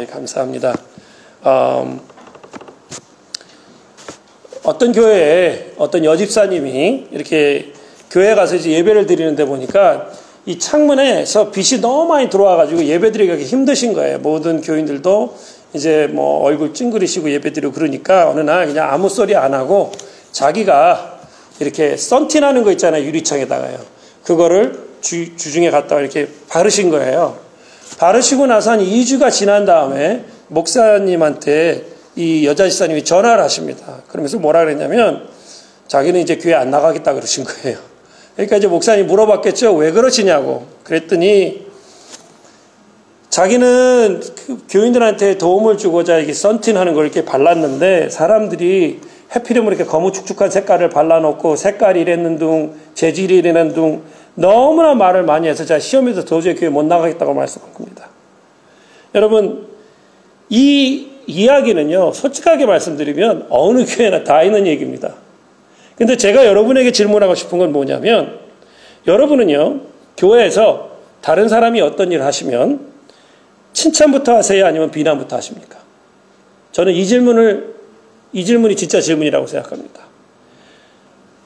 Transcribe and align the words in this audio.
네, 0.00 0.06
감사합니다. 0.06 0.74
음, 1.44 2.00
어떤 4.62 4.92
교회에 4.92 5.72
어떤 5.76 6.06
여집사님이 6.06 7.08
이렇게 7.10 7.74
교회 8.10 8.34
가서 8.34 8.56
이제 8.56 8.70
예배를 8.70 9.04
드리는데 9.04 9.44
보니까 9.44 10.08
이 10.46 10.58
창문에서 10.58 11.50
빛이 11.50 11.82
너무 11.82 12.06
많이 12.06 12.30
들어와가지고 12.30 12.82
예배 12.82 13.12
드리기 13.12 13.44
힘드신 13.44 13.92
거예요. 13.92 14.20
모든 14.20 14.62
교인들도 14.62 15.36
이제 15.74 16.08
뭐 16.10 16.44
얼굴 16.44 16.72
찡그리시고 16.72 17.30
예배 17.30 17.52
드리고 17.52 17.74
그러니까 17.74 18.30
어느 18.30 18.40
날 18.40 18.68
그냥 18.68 18.90
아무 18.90 19.10
소리 19.10 19.36
안 19.36 19.52
하고 19.52 19.92
자기가 20.32 21.20
이렇게 21.60 21.98
썬틴 21.98 22.42
하는 22.42 22.64
거 22.64 22.70
있잖아요. 22.72 23.04
유리창에다가요. 23.04 23.78
그거를 24.24 24.82
주, 25.02 25.36
주중에 25.36 25.70
갔다가 25.70 26.00
이렇게 26.00 26.26
바르신 26.48 26.88
거예요. 26.88 27.49
바르시고 27.98 28.46
나서 28.46 28.72
한 28.72 28.80
2주가 28.80 29.30
지난 29.30 29.64
다음에 29.64 30.24
목사님한테 30.48 31.84
이 32.16 32.46
여자 32.46 32.68
집사님이 32.68 33.04
전화를 33.04 33.42
하십니다. 33.44 34.02
그러면서 34.08 34.38
뭐라 34.38 34.64
그랬냐면 34.64 35.28
자기는 35.86 36.20
이제 36.20 36.36
교회 36.36 36.54
안 36.54 36.70
나가겠다 36.70 37.14
그러신 37.14 37.44
거예요. 37.44 37.78
그러니까 38.34 38.56
이제 38.56 38.66
목사님이 38.66 39.06
물어봤겠죠. 39.06 39.74
왜 39.74 39.90
그러시냐고. 39.92 40.66
그랬더니 40.84 41.66
자기는 43.28 44.20
그 44.46 44.64
교인들한테 44.68 45.38
도움을 45.38 45.78
주고자 45.78 46.18
이게 46.18 46.32
썬틴 46.32 46.76
하는 46.76 46.94
걸 46.94 47.04
이렇게 47.04 47.24
발랐는데 47.24 48.10
사람들이 48.10 49.00
해피름으로 49.34 49.74
이렇게 49.74 49.88
거무 49.88 50.10
축축한 50.10 50.50
색깔을 50.50 50.90
발라놓고 50.90 51.54
색깔이 51.54 52.00
이랬는 52.00 52.38
둥, 52.38 52.74
재질이 52.94 53.38
이랬는 53.38 53.74
둥 53.74 54.02
너무나 54.34 54.94
말을 54.94 55.22
많이 55.24 55.48
해서 55.48 55.64
제가 55.64 55.80
시험에서 55.80 56.24
도저히 56.24 56.54
교회 56.54 56.70
못 56.70 56.84
나가겠다고 56.84 57.34
말씀한 57.34 57.74
겁니다. 57.74 58.08
여러분, 59.14 59.68
이 60.48 61.08
이야기는요, 61.26 62.12
솔직하게 62.12 62.66
말씀드리면 62.66 63.46
어느 63.50 63.84
교회나 63.84 64.24
다 64.24 64.42
있는 64.42 64.66
얘기입니다. 64.66 65.14
근데 65.96 66.16
제가 66.16 66.46
여러분에게 66.46 66.92
질문하고 66.92 67.34
싶은 67.34 67.58
건 67.58 67.72
뭐냐면, 67.72 68.38
여러분은요, 69.06 69.80
교회에서 70.16 70.90
다른 71.20 71.48
사람이 71.48 71.80
어떤 71.80 72.10
일을 72.10 72.24
하시면 72.24 72.90
칭찬부터 73.72 74.36
하세요? 74.36 74.66
아니면 74.66 74.90
비난부터 74.90 75.36
하십니까? 75.36 75.78
저는 76.72 76.92
이 76.92 77.04
질문을, 77.04 77.74
이 78.32 78.44
질문이 78.44 78.76
진짜 78.76 79.00
질문이라고 79.00 79.46
생각합니다. 79.46 80.09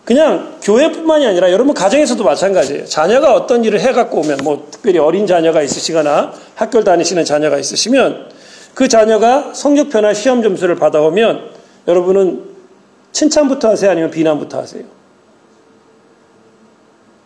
그냥 0.04 0.58
교회뿐만이 0.62 1.26
아니라 1.26 1.50
여러분 1.50 1.72
가정에서도 1.74 2.22
마찬가지예요. 2.22 2.84
자녀가 2.84 3.34
어떤 3.34 3.64
일을 3.64 3.80
해갖고 3.80 4.20
오면, 4.20 4.38
뭐 4.42 4.68
특별히 4.70 4.98
어린 4.98 5.26
자녀가 5.26 5.62
있으시거나 5.62 6.32
학교를 6.54 6.84
다니시는 6.84 7.24
자녀가 7.24 7.58
있으시면 7.58 8.28
그 8.74 8.88
자녀가 8.88 9.52
성적표나 9.54 10.12
시험 10.12 10.42
점수를 10.42 10.76
받아오면 10.76 11.50
여러분은 11.88 12.44
칭찬부터 13.12 13.70
하세요? 13.70 13.90
아니면 13.90 14.10
비난부터 14.10 14.58
하세요? 14.58 14.82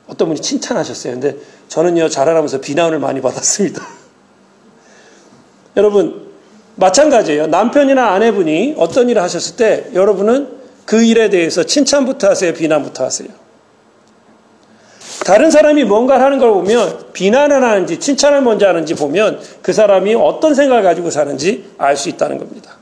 어떤 0.07 0.29
분이 0.29 0.41
칭찬하셨어요. 0.41 1.15
근데 1.15 1.37
저는요, 1.69 2.09
자라나면서 2.09 2.61
비난을 2.61 2.99
많이 2.99 3.21
받았습니다. 3.21 3.87
여러분, 5.77 6.29
마찬가지예요. 6.77 7.49
남편이나 7.49 8.13
아내분이 8.13 8.77
어떤 8.79 9.09
일을 9.09 9.21
하셨을 9.23 9.57
때 9.57 9.87
여러분은 9.95 10.58
그 10.89 11.03
일에 11.03 11.29
대해서 11.29 11.65
칭찬부터 11.65 12.31
하세요? 12.31 12.55
비난부터 12.55 13.05
하세요? 13.05 13.29
다른 15.27 15.51
사람이 15.51 15.85
뭔가를 15.85 16.25
하는 16.25 16.39
걸 16.39 16.51
보면 16.51 17.13
비난을 17.13 17.63
하는지 17.63 18.01
칭찬을 18.01 18.41
먼저 18.41 18.67
하는지 18.67 18.95
보면 18.95 19.39
그 19.61 19.75
사람이 19.75 20.15
어떤 20.15 20.55
생각을 20.55 20.83
가지고 20.83 21.11
사는지 21.11 21.69
알 21.77 21.95
수 21.95 22.09
있다는 22.09 22.39
겁니다. 22.39 22.77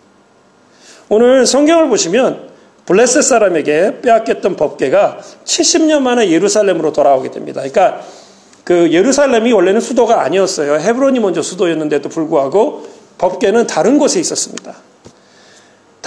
오늘 1.08 1.46
성경을 1.46 1.88
보시면 1.88 2.50
블레셋 2.84 3.24
사람에게 3.24 4.02
빼앗겼던 4.02 4.54
법계가 4.54 5.18
70년 5.44 6.02
만에 6.02 6.30
예루살렘으로 6.30 6.92
돌아오게 6.92 7.32
됩니다. 7.32 7.60
그러니까 7.60 8.02
그 8.62 8.92
예루살렘이 8.92 9.52
원래는 9.52 9.80
수도가 9.80 10.22
아니었어요. 10.22 10.78
헤브론이 10.78 11.18
먼저 11.18 11.42
수도였는데도 11.42 12.08
불구하고 12.08 12.86
법계는 13.18 13.66
다른 13.66 13.98
곳에 13.98 14.20
있었습니다. 14.20 14.85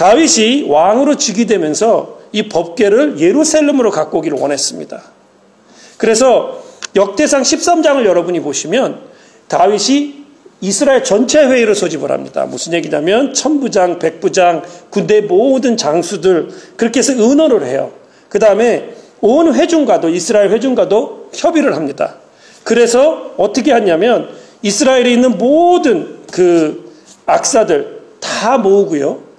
다윗이 0.00 0.64
왕으로 0.66 1.16
즉위되면서 1.16 2.20
이 2.32 2.48
법계를 2.48 3.20
예루살렘으로 3.20 3.90
갖고 3.90 4.18
오기를 4.18 4.38
원했습니다. 4.38 5.02
그래서 5.98 6.62
역대상 6.96 7.42
13장을 7.42 8.06
여러분이 8.06 8.40
보시면 8.40 8.98
다윗이 9.48 10.20
이스라엘 10.62 11.04
전체 11.04 11.44
회의를 11.44 11.74
소집을 11.74 12.10
합니다. 12.10 12.46
무슨 12.46 12.72
얘기냐면 12.72 13.34
천부장, 13.34 13.98
백부장, 13.98 14.62
군대 14.88 15.20
모든 15.20 15.76
장수들 15.76 16.48
그렇게 16.78 17.00
해서 17.00 17.12
의논을 17.12 17.66
해요. 17.66 17.92
그 18.30 18.38
다음에 18.38 18.94
온 19.20 19.54
회중과도 19.54 20.08
이스라엘 20.08 20.50
회중과도 20.50 21.28
협의를 21.34 21.76
합니다. 21.76 22.14
그래서 22.64 23.34
어떻게 23.36 23.70
하냐면 23.70 24.30
이스라엘에 24.62 25.12
있는 25.12 25.36
모든 25.36 26.20
그 26.32 26.90
악사들 27.26 28.00
다 28.18 28.56
모으고요. 28.56 29.29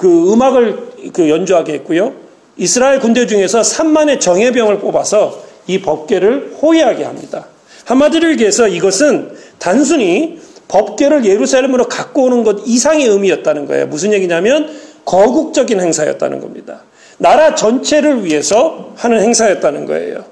그 0.00 0.32
음악을 0.32 1.12
그 1.12 1.28
연주하게 1.28 1.74
했고요. 1.74 2.14
이스라엘 2.56 3.00
군대 3.00 3.26
중에서 3.26 3.60
3만의 3.60 4.18
정예병을 4.18 4.78
뽑아서 4.78 5.42
이 5.66 5.82
법계를 5.82 6.54
호위하게 6.62 7.04
합니다. 7.04 7.48
한마디로 7.84 8.30
얘기해서 8.30 8.66
이것은 8.66 9.32
단순히 9.58 10.40
법계를 10.68 11.26
예루살렘으로 11.26 11.86
갖고 11.86 12.24
오는 12.24 12.44
것 12.44 12.62
이상의 12.64 13.08
의미였다는 13.08 13.66
거예요. 13.66 13.88
무슨 13.88 14.14
얘기냐면 14.14 14.74
거국적인 15.04 15.78
행사였다는 15.78 16.40
겁니다. 16.40 16.80
나라 17.18 17.54
전체를 17.54 18.24
위해서 18.24 18.94
하는 18.96 19.20
행사였다는 19.20 19.84
거예요. 19.84 20.24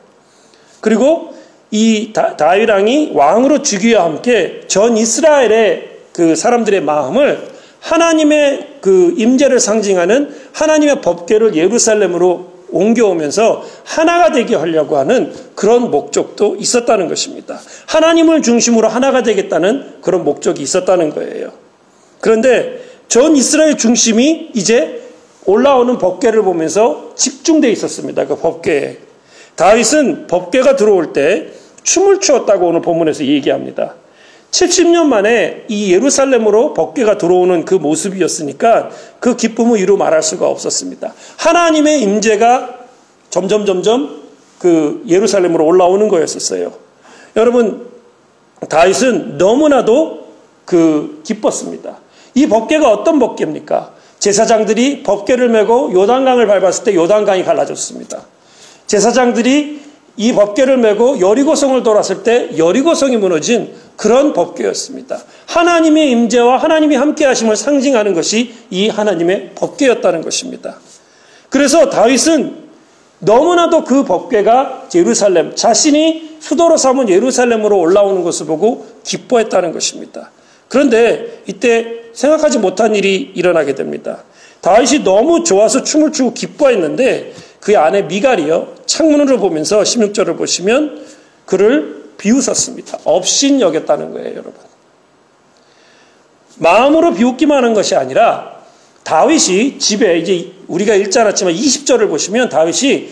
그리고 0.81 1.35
이 1.71 2.15
다윗 2.15 2.71
왕이 2.71 3.11
왕으로 3.13 3.61
즉위와 3.61 4.05
함께 4.05 4.63
전 4.67 4.97
이스라엘의 4.97 5.91
그 6.15 6.37
사람들의 6.37 6.81
마음을 6.81 7.58
하나님의 7.81 8.79
그 8.81 9.15
임재를 9.17 9.61
상징하는 9.61 10.35
하나님의 10.53 11.01
법궤를 11.01 11.55
예루살렘으로 11.55 12.59
옮겨오면서 12.71 13.65
하나가 13.85 14.31
되게 14.31 14.55
하려고 14.55 14.99
하는 14.99 15.33
그런 15.55 15.91
목적도 15.91 16.57
있었다는 16.57 17.09
것입니다. 17.09 17.61
하나님을 17.87 18.43
중심으로 18.43 18.89
하나가 18.89 19.23
되겠다는 19.23 20.01
그런 20.03 20.25
목적이 20.25 20.63
있었다는 20.63 21.11
거예요. 21.11 21.53
그런데 22.21 22.81
전 23.09 23.37
이스라엘 23.37 23.79
중심이 23.79 24.51
이제 24.55 25.03
올라오는 25.47 25.97
법궤를 25.97 26.43
보면서 26.43 27.13
집중돼 27.17 27.71
있었습니다. 27.71 28.27
그 28.27 28.37
법궤에. 28.37 28.99
다윗은 29.57 30.27
법궤가 30.27 30.77
들어올 30.77 31.13
때 31.13 31.49
춤을 31.83 32.21
추었다고 32.21 32.67
오늘 32.67 32.83
본문에서 32.83 33.25
얘기합니다. 33.25 33.95
70년 34.51 35.07
만에 35.07 35.65
이 35.69 35.93
예루살렘으로 35.93 36.75
법궤가 36.75 37.19
들어오는 37.19 37.65
그 37.65 37.75
모습이었으니까 37.75 38.91
그 39.21 39.37
기쁨을 39.37 39.79
이루 39.79 39.97
말할 39.97 40.23
수가 40.23 40.49
없었습니다. 40.49 41.13
하나님의 41.37 42.03
임재가 42.03 42.79
점점 43.31 43.67
점점 43.67 44.23
그 44.59 45.03
예루살렘으로 45.07 45.65
올라오는 45.65 46.09
거였었어요. 46.09 46.73
여러분 47.37 47.89
다윗은 48.69 49.39
너무나도 49.39 50.29
그 50.65 51.23
기뻤습니다. 51.25 51.99
이 52.35 52.47
법궤가 52.47 52.91
어떤 52.91 53.19
법궤입니까? 53.19 53.93
제사장들이 54.19 55.03
법궤를 55.03 55.49
메고 55.49 55.93
요단강을 55.93 56.47
밟았을 56.47 56.85
때 56.85 56.95
요단강이 56.95 57.45
갈라졌습니다. 57.45 58.23
제사장들이 58.87 59.88
이 60.19 60.33
법궤를 60.33 60.79
메고 60.79 61.21
여리고성을 61.21 61.81
돌았을 61.85 62.25
때 62.25 62.51
여리고성이 62.59 63.17
무너진 63.17 63.73
그런 63.97 64.33
법궤였습니다. 64.33 65.19
하나님의 65.47 66.11
임재와 66.11 66.59
하나님이 66.59 66.97
함께 66.97 67.25
하심을 67.25 67.55
상징하는 67.55 68.15
것이 68.15 68.53
이 68.69 68.89
하나님의 68.89 69.53
법궤였다는 69.55 70.23
것입니다. 70.23 70.81
그래서 71.49 71.89
다윗은 71.89 72.69
너무나도 73.21 73.85
그 73.85 74.05
법궤가 74.05 74.89
예루살렘, 74.95 75.55
자신이 75.55 76.39
수도로 76.41 76.77
삼은 76.77 77.09
예루살렘으로 77.09 77.79
올라오는 77.79 78.23
것을 78.25 78.47
보고 78.47 78.87
기뻐했다는 79.05 79.73
것입니다. 79.73 80.33
그런데 80.69 81.43
이때 81.47 82.03
생각하지 82.13 82.59
못한 82.59 82.97
일이 82.97 83.33
일어나게 83.35 83.77
됩니다. 83.77 84.25
다윗이 84.61 85.05
너무 85.05 85.45
좋아서 85.45 85.85
춤을 85.85 86.11
추고 86.11 86.35
기뻐했는데 86.35 87.33
그 87.61 87.79
안에 87.79 88.03
미갈이요. 88.03 88.78
창문으로 88.89 89.39
보면서 89.39 89.81
16절을 89.83 90.37
보시면 90.37 91.07
그를 91.47 92.09
비웃었습니다. 92.19 92.99
업신 93.05 93.61
여겼다는 93.61 94.13
거예요, 94.13 94.31
여러분. 94.31 94.55
마음으로 96.57 97.15
비웃기만 97.15 97.59
하는 97.59 97.75
것이 97.75 97.95
아니라 97.95 98.59
다윗이 99.05 99.79
집에 99.79 100.19
이제 100.19 100.53
우리가 100.67 100.95
읽지 100.95 101.19
않았지만 101.19 101.55
20절을 101.55 102.09
보시면 102.09 102.49
다윗이 102.49 103.11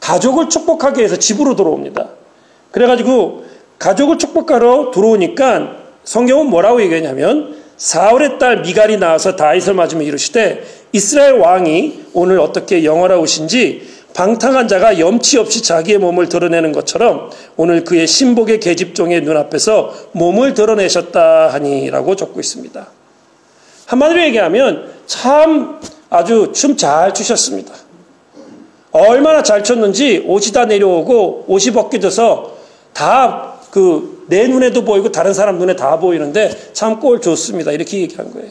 가족을 0.00 0.48
축복하기 0.48 0.98
위해서 0.98 1.16
집으로 1.16 1.54
들어옵니다. 1.54 2.08
그래가지고 2.72 3.44
가족을 3.78 4.18
축복하러 4.18 4.90
들어오니까 4.92 5.76
성경은 6.04 6.46
뭐라고 6.46 6.82
얘기하냐면 6.82 7.56
사울의 7.76 8.38
딸 8.38 8.62
미갈이 8.62 8.96
나와서 8.96 9.36
다윗을 9.36 9.74
맞으며 9.74 10.02
이르시되 10.02 10.64
이스라엘 10.92 11.34
왕이 11.34 12.06
오늘 12.12 12.40
어떻게 12.40 12.84
영원하오신지 12.84 13.97
방탕한 14.18 14.66
자가 14.66 14.98
염치 14.98 15.38
없이 15.38 15.62
자기의 15.62 15.98
몸을 15.98 16.28
드러내는 16.28 16.72
것처럼 16.72 17.30
오늘 17.56 17.84
그의 17.84 18.08
신복의 18.08 18.58
계집종의 18.58 19.20
눈앞에서 19.20 19.94
몸을 20.10 20.54
드러내셨다 20.54 21.50
하니라고 21.52 22.16
적고 22.16 22.40
있습니다. 22.40 22.84
한마디로 23.86 24.20
얘기하면 24.22 24.90
참 25.06 25.78
아주 26.10 26.50
춤 26.52 26.76
잘 26.76 27.14
추셨습니다. 27.14 27.72
얼마나 28.90 29.44
잘 29.44 29.62
췄는지 29.62 30.24
옷이 30.26 30.50
다 30.50 30.64
내려오고 30.64 31.44
옷이 31.46 31.72
벗겨져서 31.72 32.56
다 32.92 33.54
그 33.70 34.18
내 34.28 34.46
눈에도 34.46 34.84
보이고 34.84 35.10
다른 35.12 35.32
사람 35.32 35.58
눈에 35.58 35.76
다 35.76 35.98
보이는데 35.98 36.72
참 36.72 36.98
꼴 37.00 37.20
좋습니다. 37.20 37.70
이렇게 37.70 38.00
얘기한 38.00 38.32
거예요. 38.32 38.50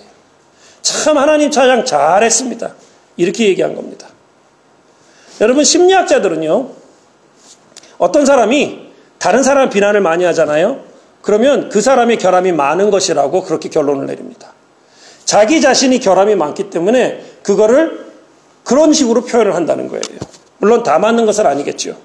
참 0.81 1.18
하나님 1.18 1.52
찬양 1.52 1.84
잘했습니다. 1.86 2.74
이렇게 3.18 3.48
얘기한 3.50 3.75
겁니다. 3.75 4.08
여러분 5.42 5.63
심리학자들은요. 5.63 6.69
어떤 7.98 8.25
사람이 8.25 8.88
다른 9.18 9.44
사람 9.44 9.69
비난을 9.69 10.01
많이 10.01 10.24
하잖아요. 10.25 10.81
그러면 11.22 11.69
그 11.69 11.81
사람의 11.81 12.18
결함이 12.18 12.51
많은 12.51 12.89
것이라고 12.89 13.44
그렇게 13.44 13.69
결론을 13.69 14.06
내립니다. 14.06 14.54
자기 15.25 15.60
자신이 15.60 16.00
결함이 16.00 16.36
많기 16.36 16.69
때문에 16.69 17.24
그거를 17.44 18.06
그런 18.63 18.94
식으로 18.94 19.25
표현을 19.25 19.56
한다는 19.56 19.88
거예요. 19.88 20.01
물론 20.60 20.84
다 20.84 21.00
맞는 21.00 21.25
것은 21.25 21.45
아니겠죠. 21.45 21.98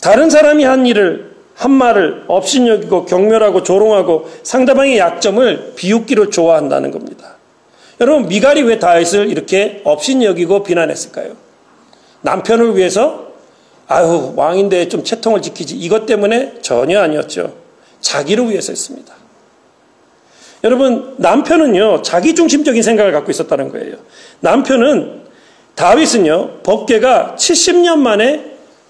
다른 0.00 0.30
사람이 0.30 0.64
한 0.64 0.86
일을 0.86 1.36
한 1.54 1.72
말을 1.72 2.24
업신여기고 2.28 3.06
경멸하고 3.06 3.64
조롱하고 3.64 4.30
상대방의 4.44 4.98
약점을 4.98 5.72
비웃기로 5.74 6.30
좋아한다는 6.30 6.92
겁니다. 6.92 7.36
여러분 8.00 8.28
미갈이 8.28 8.62
왜 8.62 8.78
다윗을 8.78 9.28
이렇게 9.28 9.82
업신여기고 9.84 10.62
비난했을까요? 10.62 11.47
남편을 12.22 12.76
위해서 12.76 13.28
아유 13.86 14.32
왕인데 14.36 14.88
좀 14.88 15.02
채통을 15.02 15.42
지키지 15.42 15.76
이것 15.76 16.06
때문에 16.06 16.60
전혀 16.60 17.00
아니었죠. 17.00 17.54
자기를 18.00 18.50
위해서 18.50 18.72
했습니다. 18.72 19.14
여러분 20.64 21.14
남편은요 21.18 22.02
자기 22.02 22.34
중심적인 22.34 22.82
생각을 22.82 23.12
갖고 23.12 23.30
있었다는 23.30 23.70
거예요. 23.70 23.96
남편은 24.40 25.22
다윗은요 25.74 26.58
법계가 26.64 27.36
70년 27.38 27.98
만에 27.98 28.44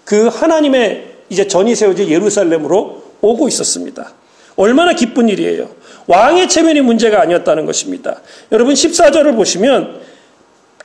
그 0.04 0.28
하나님의 0.28 1.06
이제 1.28 1.46
전이 1.46 1.74
세워질 1.74 2.08
예루살렘으로 2.08 3.02
오고 3.20 3.48
있었습니다. 3.48 4.12
얼마나 4.56 4.94
기쁜 4.94 5.28
일이에요. 5.28 5.68
왕의 6.06 6.48
체면이 6.48 6.80
문제가 6.80 7.20
아니었다는 7.20 7.66
것입니다. 7.66 8.22
여러분 8.50 8.74
14절을 8.74 9.36
보시면 9.36 10.00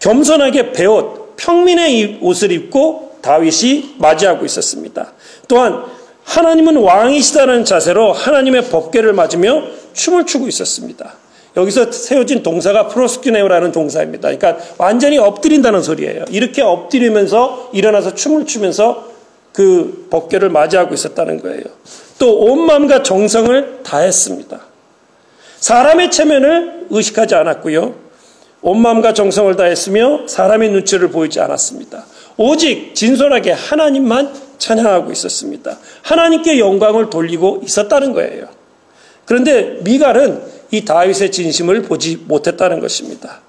겸손하게 0.01 0.73
배옷, 0.73 1.22
평민의 1.37 2.19
옷을 2.21 2.51
입고 2.51 3.17
다윗이 3.21 3.95
맞이하고 3.99 4.45
있었습니다. 4.45 5.13
또한 5.47 5.83
하나님은 6.23 6.77
왕이시다는 6.77 7.65
자세로 7.65 8.13
하나님의 8.13 8.65
법궤를 8.69 9.13
맞으며 9.13 9.63
춤을 9.93 10.25
추고 10.25 10.47
있었습니다. 10.47 11.13
여기서 11.55 11.91
세워진 11.91 12.41
동사가 12.41 12.87
프로스큐네오라는 12.87 13.71
동사입니다. 13.71 14.29
그러니까 14.35 14.57
완전히 14.77 15.17
엎드린다는 15.19 15.83
소리예요. 15.83 16.25
이렇게 16.29 16.61
엎드리면서 16.61 17.69
일어나서 17.73 18.15
춤을 18.15 18.45
추면서 18.47 19.09
그 19.51 20.07
법궤를 20.09 20.49
맞이하고 20.49 20.93
있었다는 20.95 21.41
거예요. 21.41 21.63
또 22.17 22.39
온 22.39 22.65
마음과 22.65 23.03
정성을 23.03 23.79
다했습니다. 23.83 24.59
사람의 25.59 26.09
체면을 26.11 26.87
의식하지 26.89 27.35
않았고요. 27.35 27.95
온 28.63 28.81
마음과 28.81 29.13
정성을 29.13 29.55
다했으며 29.55 30.27
사람의 30.27 30.69
눈치를 30.71 31.09
보이지 31.09 31.39
않았습니다. 31.39 32.05
오직 32.37 32.95
진솔하게 32.95 33.51
하나님만 33.51 34.33
찬양하고 34.57 35.11
있었습니다. 35.11 35.77
하나님께 36.01 36.57
영광을 36.59 37.09
돌리고 37.09 37.61
있었다는 37.65 38.13
거예요. 38.13 38.47
그런데 39.25 39.79
미갈은 39.83 40.41
이 40.71 40.85
다윗의 40.85 41.31
진심을 41.31 41.83
보지 41.83 42.23
못했다는 42.25 42.79
것입니다. 42.79 43.41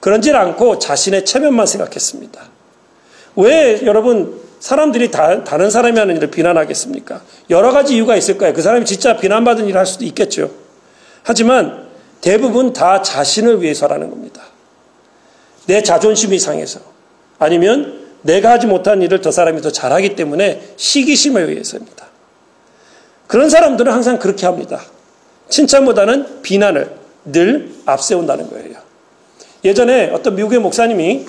그런지 0.00 0.32
않고 0.32 0.78
자신의 0.78 1.24
체면만 1.24 1.66
생각했습니다. 1.66 2.40
왜 3.36 3.80
여러분 3.84 4.40
사람들이 4.60 5.10
다, 5.10 5.44
다른 5.44 5.70
사람이 5.70 5.98
하는 5.98 6.16
일을 6.16 6.30
비난하겠습니까? 6.30 7.22
여러 7.50 7.70
가지 7.70 7.94
이유가 7.94 8.16
있을 8.16 8.38
거예요. 8.38 8.54
그 8.54 8.62
사람이 8.62 8.84
진짜 8.86 9.16
비난받은 9.16 9.66
일을 9.66 9.78
할 9.78 9.86
수도 9.86 10.04
있겠죠. 10.06 10.50
하지만 11.22 11.87
대부분 12.20 12.72
다 12.72 13.02
자신을 13.02 13.62
위해서라는 13.62 14.10
겁니다. 14.10 14.42
내 15.66 15.82
자존심이 15.82 16.38
상해서 16.38 16.80
아니면 17.38 18.06
내가 18.22 18.50
하지 18.50 18.66
못한 18.66 19.02
일을 19.02 19.22
저 19.22 19.30
사람이 19.30 19.60
더 19.60 19.70
잘하기 19.70 20.16
때문에 20.16 20.72
시기심에 20.76 21.40
의해서입니다. 21.42 22.06
그런 23.26 23.50
사람들은 23.50 23.92
항상 23.92 24.18
그렇게 24.18 24.46
합니다. 24.46 24.82
칭찬보다는 25.48 26.42
비난을 26.42 26.96
늘 27.26 27.72
앞세운다는 27.84 28.50
거예요. 28.50 28.76
예전에 29.64 30.10
어떤 30.10 30.34
미국의 30.34 30.58
목사님이 30.58 31.26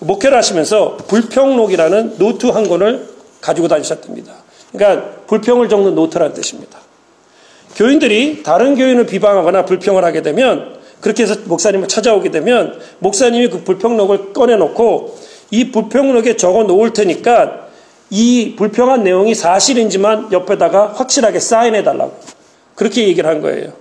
목회를 0.00 0.36
하시면서 0.36 0.96
불평록이라는 1.08 2.18
노트 2.18 2.46
한 2.46 2.68
권을 2.68 3.08
가지고 3.40 3.68
다니셨답니다. 3.68 4.32
그러니까 4.72 5.10
불평을 5.26 5.68
적는 5.68 5.94
노트라는 5.94 6.34
뜻입니다. 6.34 6.78
교인들이 7.76 8.42
다른 8.42 8.74
교인을 8.74 9.06
비방하거나 9.06 9.66
불평을 9.66 10.02
하게 10.04 10.22
되면 10.22 10.76
그렇게 11.00 11.22
해서 11.22 11.36
목사님을 11.44 11.88
찾아오게 11.88 12.30
되면 12.30 12.80
목사님이 12.98 13.48
그 13.48 13.62
불평록을 13.62 14.32
꺼내놓고 14.32 15.16
이 15.50 15.70
불평록에 15.70 16.36
적어 16.36 16.64
놓을 16.64 16.94
테니까 16.94 17.66
이 18.10 18.54
불평한 18.56 19.04
내용이 19.04 19.34
사실인지만 19.34 20.32
옆에다가 20.32 20.94
확실하게 20.94 21.38
사인해 21.38 21.84
달라고 21.84 22.14
그렇게 22.74 23.06
얘기를 23.06 23.28
한 23.28 23.42
거예요. 23.42 23.72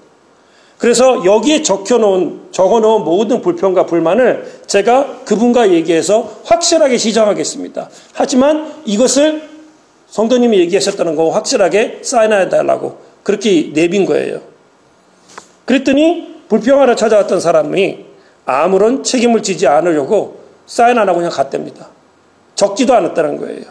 그래서 0.78 1.24
여기에 1.24 1.64
적혀 1.64 1.98
놓은, 1.98 2.48
적어 2.52 2.82
놓은 2.82 3.06
모든 3.06 3.42
불평과 3.42 3.86
불만을 3.86 4.62
제가 4.68 5.22
그분과 5.24 5.72
얘기해서 5.72 6.42
확실하게 6.44 6.98
시정하겠습니다. 6.98 7.90
하지만 8.14 8.74
이것을 8.84 9.44
성도님이 10.08 10.60
얘기하셨다는 10.60 11.16
거 11.16 11.30
확실하게 11.30 12.00
사인해 12.04 12.50
달라고 12.50 13.05
그렇게 13.26 13.72
내빈 13.74 14.06
거예요. 14.06 14.40
그랬더니 15.66 16.44
불평하러 16.48 16.96
찾아왔던 16.96 17.40
사람이 17.40 18.06
아무런 18.46 19.04
책임을 19.04 19.42
지지 19.42 19.66
않으려고 19.66 20.42
사인 20.68 21.00
안 21.00 21.10
하고 21.10 21.18
그냥 21.18 21.32
갔답니다. 21.32 21.90
적지도 22.54 22.94
않았다는 22.94 23.38
거예요. 23.38 23.64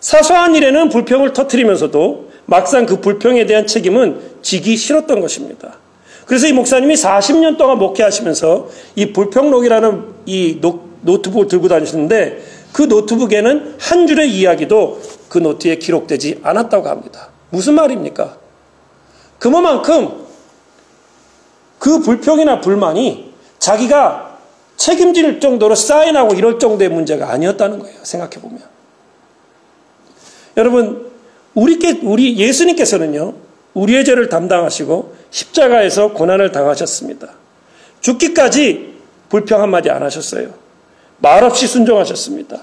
사소한 0.00 0.54
일에는 0.54 0.90
불평을 0.90 1.32
터트리면서도 1.32 2.30
막상 2.44 2.84
그 2.84 3.00
불평에 3.00 3.46
대한 3.46 3.66
책임은 3.66 4.20
지기 4.42 4.76
싫었던 4.76 5.22
것입니다. 5.22 5.78
그래서 6.26 6.46
이 6.46 6.52
목사님이 6.52 6.96
40년 6.96 7.56
동안 7.56 7.78
목회하시면서 7.78 8.68
이 8.94 9.14
불평록이라는 9.14 10.04
이 10.26 10.60
노트북을 11.00 11.48
들고 11.48 11.68
다니시는데 11.68 12.42
그 12.74 12.82
노트북에는 12.82 13.76
한 13.80 14.06
줄의 14.06 14.30
이야기도 14.30 15.00
그 15.30 15.38
노트에 15.38 15.76
기록되지 15.76 16.40
않았다고 16.42 16.90
합니다. 16.90 17.30
무슨 17.48 17.72
말입니까? 17.72 18.44
그만큼 19.50 20.26
그 21.78 22.00
불평이나 22.00 22.60
불만이 22.60 23.32
자기가 23.60 24.38
책임질 24.76 25.38
정도로 25.38 25.76
사인하고 25.76 26.34
이럴 26.34 26.58
정도의 26.58 26.90
문제가 26.90 27.30
아니었다는 27.30 27.78
거예요. 27.78 27.96
생각해 28.02 28.40
보면. 28.42 28.60
여러분, 30.56 31.12
우리께, 31.54 32.00
우리 32.02 32.36
예수님께서는요, 32.36 33.34
우리의 33.74 34.04
죄를 34.04 34.28
담당하시고 34.28 35.14
십자가에서 35.30 36.12
고난을 36.12 36.50
당하셨습니다. 36.50 37.28
죽기까지 38.00 38.94
불평 39.28 39.62
한마디 39.62 39.90
안 39.90 40.02
하셨어요. 40.02 40.54
말없이 41.18 41.68
순종하셨습니다. 41.68 42.62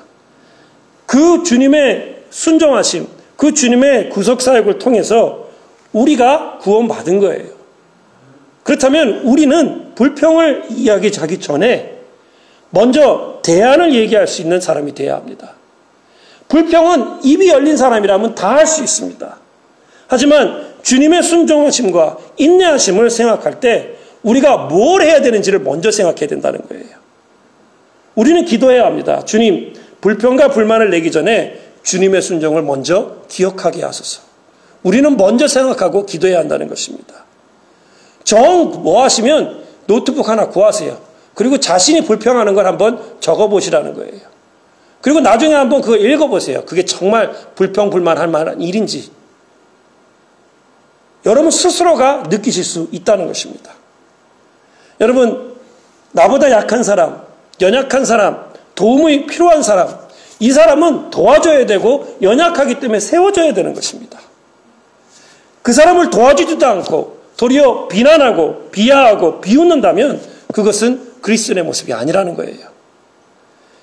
그 1.05 1.43
주님의 1.43 2.25
순종하심, 2.29 3.07
그 3.37 3.53
주님의 3.53 4.09
구속사역을 4.09 4.79
통해서 4.79 5.42
우리가 5.93 6.57
구원받은 6.61 7.19
거예요. 7.19 7.47
그렇다면 8.63 9.21
우리는 9.23 9.93
불평을 9.95 10.65
이야기하기 10.69 11.39
전에 11.39 11.99
먼저 12.69 13.39
대안을 13.43 13.93
얘기할 13.93 14.27
수 14.27 14.41
있는 14.41 14.59
사람이 14.59 14.93
되어야 14.95 15.15
합니다. 15.15 15.53
불평은 16.47 17.23
입이 17.23 17.49
열린 17.49 17.77
사람이라면 17.77 18.35
다 18.35 18.53
할 18.55 18.65
수 18.67 18.83
있습니다. 18.83 19.37
하지만 20.07 20.73
주님의 20.81 21.23
순종하심과 21.23 22.17
인내하심을 22.37 23.09
생각할 23.09 23.59
때 23.59 23.95
우리가 24.23 24.57
뭘 24.67 25.01
해야 25.01 25.21
되는지를 25.21 25.59
먼저 25.59 25.91
생각해야 25.91 26.27
된다는 26.27 26.61
거예요. 26.67 26.85
우리는 28.15 28.45
기도해야 28.45 28.85
합니다. 28.85 29.23
주님, 29.25 29.73
불평과 30.01 30.49
불만을 30.49 30.89
내기 30.89 31.11
전에 31.11 31.59
주님의 31.83 32.21
순종을 32.21 32.61
먼저 32.61 33.17
기억하게 33.27 33.83
하소서. 33.83 34.21
우리는 34.83 35.17
먼저 35.17 35.47
생각하고 35.47 36.05
기도해야 36.05 36.39
한다는 36.39 36.67
것입니다. 36.67 37.25
정 38.23 38.83
뭐 38.83 39.03
하시면 39.03 39.63
노트북 39.87 40.29
하나 40.29 40.47
구하세요. 40.49 40.97
그리고 41.33 41.57
자신이 41.59 42.05
불평하는 42.05 42.53
걸 42.53 42.67
한번 42.67 43.17
적어보시라는 43.19 43.93
거예요. 43.95 44.21
그리고 45.01 45.19
나중에 45.19 45.53
한번 45.53 45.81
그거 45.81 45.97
읽어보세요. 45.97 46.63
그게 46.65 46.85
정말 46.85 47.31
불평불만할 47.55 48.27
만한 48.27 48.61
일인지. 48.61 49.11
여러분 51.25 51.51
스스로가 51.51 52.23
느끼실 52.29 52.63
수 52.63 52.87
있다는 52.91 53.27
것입니다. 53.27 53.73
여러분, 55.01 55.55
나보다 56.11 56.51
약한 56.51 56.83
사람, 56.83 57.21
연약한 57.59 58.05
사람, 58.05 58.45
도움이 58.75 59.25
필요한 59.25 59.63
사람, 59.63 59.97
이 60.39 60.51
사람은 60.51 61.09
도와줘야 61.09 61.65
되고 61.65 62.17
연약하기 62.21 62.79
때문에 62.79 62.99
세워줘야 62.99 63.53
되는 63.53 63.73
것입니다. 63.73 64.19
그 65.63 65.73
사람을 65.73 66.11
도와주지도 66.11 66.65
않고 66.65 67.17
도리어 67.37 67.87
비난하고 67.87 68.69
비하하고 68.71 69.41
비웃는다면 69.41 70.21
그것은 70.53 71.13
그리스도의 71.21 71.63
모습이 71.63 71.93
아니라는 71.93 72.35
거예요. 72.35 72.67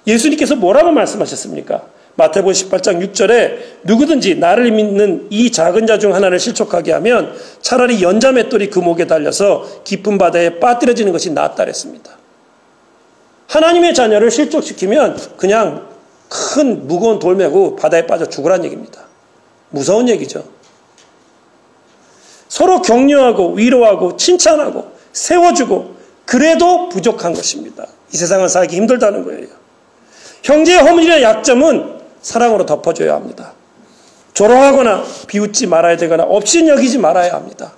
예수님께서 0.06 0.56
뭐라고 0.56 0.92
말씀하셨습니까? 0.92 1.82
마태복음 2.16 2.52
18장 2.52 3.12
6절에 3.12 3.58
누구든지 3.84 4.34
나를 4.36 4.70
믿는 4.72 5.28
이 5.30 5.50
작은 5.50 5.86
자 5.86 5.98
중 5.98 6.14
하나를 6.14 6.38
실족하게 6.38 6.92
하면 6.92 7.34
차라리 7.62 8.02
연자 8.02 8.30
맷돌이 8.32 8.68
그 8.68 8.78
목에 8.78 9.06
달려서 9.06 9.82
깊은 9.84 10.18
바다에 10.18 10.60
빠뜨려지는 10.60 11.12
것이 11.12 11.30
낫다 11.32 11.64
그랬습니다. 11.64 12.12
하나님의 13.48 13.94
자녀를 13.94 14.30
실족시키면 14.30 15.18
그냥 15.36 15.88
큰 16.28 16.86
무거운 16.86 17.18
돌 17.18 17.36
메고 17.36 17.74
바다에 17.74 18.06
빠져 18.06 18.28
죽으란 18.28 18.64
얘기입니다. 18.64 19.06
무서운 19.70 20.08
얘기죠. 20.08 20.44
서로 22.50 22.82
격려하고 22.82 23.52
위로하고 23.52 24.16
칭찬하고 24.16 24.90
세워주고 25.12 25.94
그래도 26.26 26.88
부족한 26.88 27.32
것입니다. 27.32 27.86
이 28.12 28.16
세상은 28.16 28.48
살기 28.48 28.76
힘들다는 28.76 29.24
거예요. 29.24 29.46
형제의 30.42 30.80
허물이나 30.80 31.22
약점은 31.22 32.00
사랑으로 32.20 32.66
덮어줘야 32.66 33.14
합니다. 33.14 33.52
조롱하거나 34.34 35.04
비웃지 35.28 35.68
말아야 35.68 35.96
되거나 35.96 36.24
없인 36.24 36.66
여기지 36.66 36.98
말아야 36.98 37.32
합니다. 37.32 37.72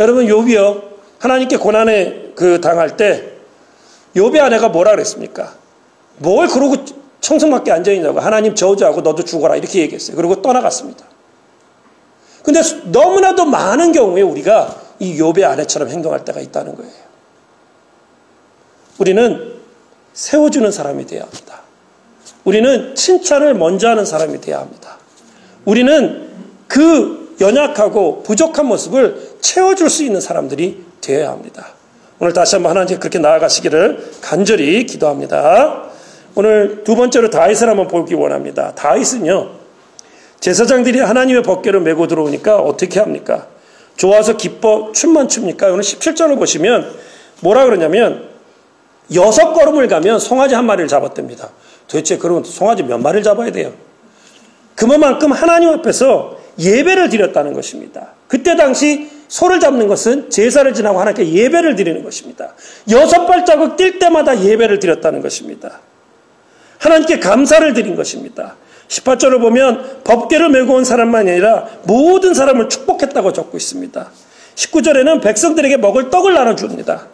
여러분 0.00 0.26
요비요 0.26 0.82
하나님께 1.18 1.58
고난에 1.58 2.32
그 2.34 2.62
당할 2.62 2.96
때 2.96 3.32
요비 4.16 4.40
아내가 4.40 4.70
뭐라 4.70 4.92
그랬습니까? 4.92 5.52
뭘 6.16 6.48
그러고 6.48 6.76
청승맞게 7.20 7.70
앉아 7.70 7.92
있냐고 7.92 8.20
하나님 8.20 8.54
저주하고 8.54 9.02
너도 9.02 9.22
죽어라 9.22 9.56
이렇게 9.56 9.80
얘기했어요. 9.80 10.16
그리고 10.16 10.40
떠나갔습니다. 10.40 11.11
근데 12.42 12.60
너무나도 12.84 13.44
많은 13.44 13.92
경우에 13.92 14.22
우리가 14.22 14.76
이 14.98 15.18
요배 15.18 15.44
아내처럼 15.44 15.88
행동할 15.88 16.24
때가 16.24 16.40
있다는 16.40 16.76
거예요. 16.76 16.92
우리는 18.98 19.54
세워주는 20.12 20.70
사람이 20.70 21.06
되어야 21.06 21.22
합니다. 21.22 21.60
우리는 22.44 22.94
칭찬을 22.94 23.54
먼저 23.54 23.88
하는 23.88 24.04
사람이 24.04 24.40
되어야 24.40 24.60
합니다. 24.60 24.98
우리는 25.64 26.28
그 26.68 27.36
연약하고 27.40 28.22
부족한 28.22 28.66
모습을 28.66 29.36
채워줄 29.40 29.90
수 29.90 30.04
있는 30.04 30.20
사람들이 30.20 30.84
되어야 31.00 31.30
합니다. 31.30 31.68
오늘 32.18 32.32
다시 32.32 32.54
한번 32.54 32.70
하나님 32.70 33.00
그렇게 33.00 33.18
나아가시기를 33.18 34.12
간절히 34.20 34.86
기도합니다. 34.86 35.90
오늘 36.34 36.84
두 36.84 36.94
번째로 36.94 37.30
다윗을 37.30 37.68
한번 37.68 37.88
보기 37.88 38.14
원합니다. 38.14 38.74
다윗은요, 38.74 39.50
제사장들이 40.42 40.98
하나님의 40.98 41.44
법궤를 41.44 41.80
메고 41.80 42.08
들어오니까 42.08 42.56
어떻게 42.56 42.98
합니까? 42.98 43.46
좋아서 43.96 44.36
기뻐 44.36 44.90
춤만 44.92 45.28
춥니까? 45.28 45.68
오늘 45.68 45.84
17절을 45.84 46.36
보시면 46.36 46.92
뭐라 47.42 47.64
그러냐면 47.64 48.28
여섯 49.14 49.52
걸음을 49.52 49.86
가면 49.86 50.18
송아지 50.18 50.56
한 50.56 50.66
마리를 50.66 50.88
잡았답니다. 50.88 51.50
도대체 51.86 52.18
그러면 52.18 52.42
송아지 52.42 52.82
몇 52.82 52.98
마리를 52.98 53.22
잡아야 53.22 53.52
돼요? 53.52 53.72
그만큼 54.74 55.30
하나님 55.30 55.68
앞에서 55.68 56.38
예배를 56.58 57.08
드렸다는 57.08 57.52
것입니다. 57.52 58.08
그때 58.26 58.56
당시 58.56 59.10
소를 59.28 59.60
잡는 59.60 59.86
것은 59.86 60.28
제사를 60.28 60.74
지나고 60.74 60.98
하나님께 60.98 61.32
예배를 61.34 61.76
드리는 61.76 62.02
것입니다. 62.02 62.54
여섯 62.90 63.26
발자국 63.26 63.76
뛸 63.76 64.00
때마다 64.00 64.42
예배를 64.42 64.80
드렸다는 64.80 65.22
것입니다. 65.22 65.78
하나님께 66.78 67.20
감사를 67.20 67.72
드린 67.74 67.94
것입니다. 67.94 68.56
18절을 68.92 69.40
보면 69.40 70.02
법계를 70.04 70.50
메고 70.50 70.74
온 70.74 70.84
사람만이 70.84 71.30
아니라 71.30 71.66
모든 71.84 72.34
사람을 72.34 72.68
축복했다고 72.68 73.32
적고 73.32 73.56
있습니다. 73.56 74.10
19절에는 74.54 75.22
백성들에게 75.22 75.78
먹을 75.78 76.10
떡을 76.10 76.34
나눠줍니다. 76.34 77.06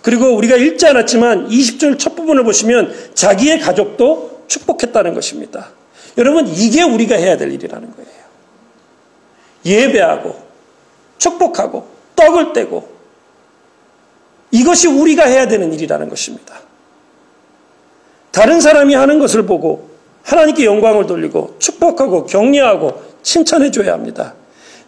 그리고 0.00 0.34
우리가 0.34 0.56
읽지 0.56 0.86
않았지만 0.86 1.48
20절 1.48 1.98
첫 1.98 2.16
부분을 2.16 2.44
보시면 2.44 2.94
자기의 3.14 3.60
가족도 3.60 4.44
축복했다는 4.46 5.14
것입니다. 5.14 5.68
여러분, 6.16 6.46
이게 6.46 6.82
우리가 6.82 7.16
해야 7.16 7.36
될 7.36 7.52
일이라는 7.52 7.92
거예요. 7.92 8.10
예배하고, 9.66 10.36
축복하고, 11.18 11.86
떡을 12.14 12.52
떼고, 12.54 12.88
이것이 14.52 14.86
우리가 14.86 15.24
해야 15.24 15.48
되는 15.48 15.72
일이라는 15.74 16.08
것입니다. 16.08 16.54
다른 18.30 18.60
사람이 18.60 18.94
하는 18.94 19.18
것을 19.18 19.44
보고 19.44 19.85
하나님께 20.26 20.64
영광을 20.64 21.06
돌리고 21.06 21.54
축복하고 21.58 22.26
격려하고 22.26 23.00
칭찬해 23.22 23.70
줘야 23.70 23.92
합니다. 23.92 24.34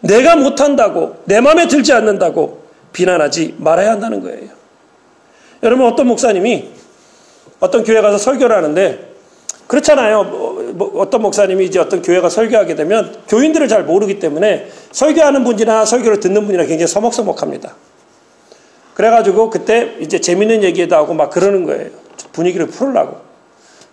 내가 0.01 0.35
못한다고, 0.35 1.17
내 1.25 1.41
마음에 1.41 1.67
들지 1.67 1.93
않는다고 1.93 2.63
비난하지 2.93 3.55
말아야 3.57 3.91
한다는 3.91 4.21
거예요. 4.21 4.49
여러분 5.63 5.87
어떤 5.87 6.07
목사님이 6.07 6.69
어떤 7.59 7.83
교회 7.83 8.01
가서 8.01 8.17
설교를 8.17 8.55
하는데 8.55 9.09
그렇잖아요. 9.67 10.23
뭐, 10.23 10.71
뭐, 10.73 11.01
어떤 11.01 11.21
목사님이 11.21 11.65
이제 11.65 11.79
어떤 11.79 12.01
교회가 12.01 12.29
설교하게 12.29 12.75
되면 12.75 13.15
교인들을 13.27 13.67
잘 13.67 13.83
모르기 13.83 14.19
때문에 14.19 14.69
설교하는 14.91 15.43
분이나 15.43 15.85
설교를 15.85 16.19
듣는 16.19 16.45
분이나 16.45 16.63
굉장히 16.65 16.87
서먹서먹합니다. 16.87 17.75
그래가지고 18.95 19.49
그때 19.49 19.95
이제 19.99 20.19
재밌는 20.19 20.63
얘기도 20.63 20.95
하고 20.95 21.13
막 21.13 21.29
그러는 21.29 21.65
거예요. 21.65 21.89
분위기를 22.31 22.67
풀으려고. 22.67 23.17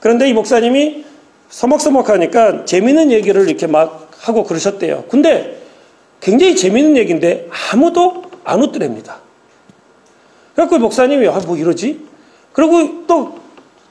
그런데 0.00 0.28
이 0.28 0.32
목사님이 0.32 1.04
서먹서먹하니까 1.48 2.64
재밌는 2.64 3.10
얘기를 3.12 3.48
이렇게 3.48 3.66
막 3.66 4.10
하고 4.18 4.44
그러셨대요. 4.44 5.04
근데 5.08 5.60
굉장히 6.20 6.56
재밌는 6.56 6.96
얘기인데 6.96 7.48
아무도 7.72 8.24
안 8.44 8.62
웃더랍니다. 8.62 9.18
그래서 10.54 10.78
목사님이 10.78 11.28
아, 11.28 11.38
뭐 11.46 11.56
이러지? 11.56 12.00
그리고 12.52 13.06
또, 13.06 13.38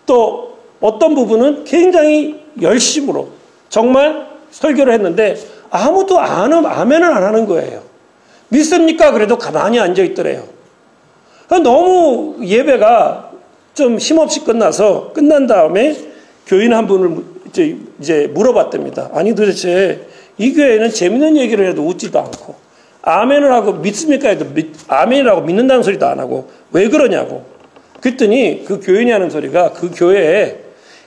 또 0.05 0.57
어떤 0.81 1.13
부분은 1.13 1.63
굉장히 1.65 2.41
열심으로 2.62 3.29
정말 3.69 4.27
설교를 4.51 4.93
했는데 4.93 5.38
아무도 5.69 6.19
안, 6.19 6.51
아멘을 6.53 7.03
안 7.03 7.24
하는 7.24 7.45
거예요. 7.45 7.83
믿습니까? 8.50 9.12
그래도 9.12 9.38
가만히 9.38 9.79
앉아 9.79 10.01
있더래요. 10.03 10.43
너무 11.47 12.38
예배가 12.43 13.31
좀 13.74 13.97
힘없이 13.97 14.43
끝나서 14.43 15.12
끝난 15.13 15.47
다음에 15.47 15.95
교인 16.47 16.74
한 16.74 16.88
분을 16.88 17.35
이제, 17.55 17.77
이제 18.00 18.27
물어봤답니다. 18.33 19.12
아니 19.13 19.33
도대체 19.33 20.01
이 20.38 20.53
교회는 20.53 20.91
재밌는 20.91 21.38
얘기를 21.38 21.67
해도 21.67 21.85
웃지도 21.85 22.19
않고 22.19 22.55
아멘을 23.01 23.51
하고 23.53 23.74
믿습니까 23.74 24.29
해도 24.29 24.45
믿, 24.53 24.74
아멘이라고 24.88 25.41
믿는다는 25.41 25.83
소리도 25.83 26.05
안 26.05 26.19
하고 26.19 26.50
왜 26.71 26.89
그러냐고. 26.89 27.45
그랬더니 28.01 28.63
그 28.65 28.79
교인이 28.81 29.09
하는 29.09 29.29
소리가 29.29 29.71
그 29.71 29.89
교회에 29.91 30.57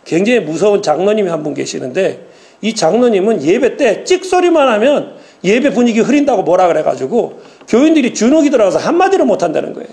굉장히 0.04 0.40
무서운 0.40 0.80
장로님이 0.82 1.28
한 1.28 1.42
분 1.42 1.54
계시는데 1.54 2.26
이 2.60 2.74
장로님은 2.74 3.42
예배 3.42 3.76
때 3.76 4.04
찍소리만 4.04 4.68
하면 4.68 5.12
예배 5.44 5.70
분위기 5.74 6.00
흐린다고 6.00 6.42
뭐라 6.42 6.66
그래가지고 6.66 7.40
교인들이 7.68 8.14
주눅이 8.14 8.50
들어가서 8.50 8.78
한마디를 8.78 9.26
못 9.26 9.42
한다는 9.42 9.74
거예요. 9.74 9.88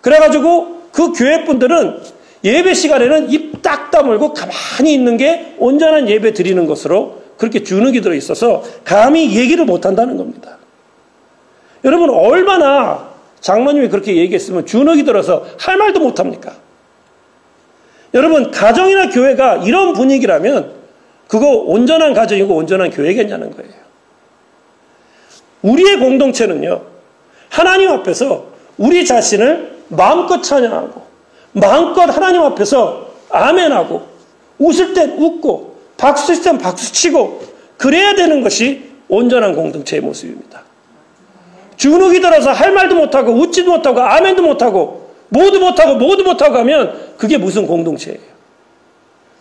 그래가지고 0.00 0.82
그 0.92 1.12
교회 1.12 1.44
분들은 1.44 1.98
예배 2.44 2.74
시간에는 2.74 3.30
입 3.30 3.56
딱 3.66 3.90
다물고 3.90 4.32
가만히 4.32 4.94
있는 4.94 5.16
게 5.16 5.56
온전한 5.58 6.08
예배 6.08 6.34
드리는 6.34 6.66
것으로 6.66 7.22
그렇게 7.36 7.64
주눅이 7.64 8.00
들어 8.00 8.14
있어서 8.14 8.62
감히 8.84 9.36
얘기를 9.36 9.64
못 9.64 9.84
한다는 9.84 10.16
겁니다. 10.16 10.58
여러분 11.84 12.10
얼마나 12.10 13.08
장모님이 13.40 13.88
그렇게 13.88 14.16
얘기했으면 14.16 14.66
주눅이 14.66 15.02
들어서 15.04 15.44
할 15.58 15.76
말도 15.78 15.98
못 15.98 16.20
합니까? 16.20 16.52
여러분 18.14 18.52
가정이나 18.52 19.10
교회가 19.10 19.56
이런 19.64 19.92
분위기라면 19.94 20.72
그거 21.26 21.48
온전한 21.48 22.14
가정이고 22.14 22.54
온전한 22.54 22.90
교회겠냐는 22.90 23.50
거예요. 23.56 23.72
우리의 25.62 25.98
공동체는요. 25.98 26.82
하나님 27.48 27.90
앞에서 27.90 28.46
우리 28.78 29.04
자신을 29.04 29.76
마음껏 29.88 30.40
찬양하고 30.40 31.05
마음껏 31.56 32.02
하나님 32.02 32.42
앞에서 32.42 33.08
아멘하고 33.30 34.06
웃을 34.58 34.92
땐 34.92 35.16
웃고 35.18 35.76
박수 35.96 36.34
칠땐 36.34 36.58
박수 36.58 36.92
치고 36.92 37.42
그래야 37.78 38.14
되는 38.14 38.42
것이 38.42 38.90
온전한 39.08 39.54
공동체의 39.54 40.02
모습입니다. 40.02 40.64
주눅이 41.76 42.20
들어서 42.20 42.52
할 42.52 42.72
말도 42.72 42.96
못하고 42.96 43.32
웃지도 43.32 43.70
못하고 43.70 44.00
아멘도 44.00 44.42
못하고 44.42 45.10
모두 45.30 45.58
못하고 45.58 45.96
모두 45.96 46.24
못하고 46.24 46.56
하면 46.58 47.14
그게 47.16 47.38
무슨 47.38 47.66
공동체예요? 47.66 48.20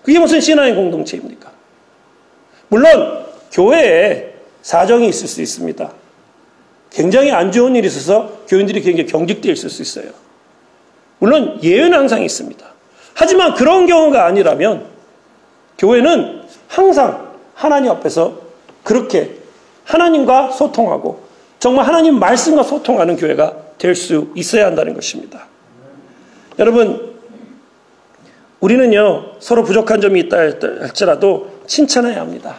그게 0.01 0.17
무슨 0.17 0.39
신앙의 0.39 0.75
공동체입니까? 0.75 1.51
물론 2.69 3.25
교회에 3.51 4.35
사정이 4.61 5.09
있을 5.09 5.27
수 5.27 5.41
있습니다. 5.41 5.91
굉장히 6.91 7.31
안 7.31 7.51
좋은 7.51 7.75
일이 7.75 7.87
있어서 7.87 8.39
교인들이 8.47 8.81
굉장히 8.81 9.09
경직되어 9.09 9.51
있을 9.51 9.69
수 9.69 9.81
있어요. 9.81 10.24
물론 11.19 11.59
예외는 11.63 11.97
항상 11.97 12.21
있습니다. 12.21 12.65
하지만 13.13 13.53
그런 13.53 13.85
경우가 13.87 14.25
아니라면 14.25 14.85
교회는 15.77 16.43
항상 16.67 17.31
하나님 17.53 17.91
앞에서 17.91 18.39
그렇게 18.83 19.37
하나님과 19.85 20.51
소통하고 20.51 21.23
정말 21.59 21.87
하나님 21.87 22.19
말씀과 22.19 22.63
소통하는 22.63 23.15
교회가 23.15 23.53
될 23.77 23.95
수 23.95 24.29
있어야 24.35 24.65
한다는 24.65 24.93
것입니다. 24.93 25.47
여러분, 26.59 27.15
우리는요, 28.59 29.33
서로 29.39 29.63
부족한 29.63 30.01
점이 30.01 30.21
있다 30.21 30.37
할지라도 30.37 31.49
칭찬해야 31.67 32.19
합니다. 32.21 32.57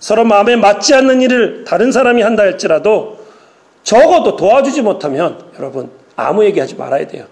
서로 0.00 0.24
마음에 0.24 0.56
맞지 0.56 0.94
않는 0.94 1.22
일을 1.22 1.64
다른 1.64 1.90
사람이 1.92 2.22
한다 2.22 2.42
할지라도 2.42 3.18
적어도 3.82 4.36
도와주지 4.36 4.82
못하면 4.82 5.38
여러분, 5.58 5.90
아무 6.16 6.44
얘기 6.44 6.60
하지 6.60 6.74
말아야 6.74 7.06
돼요. 7.06 7.26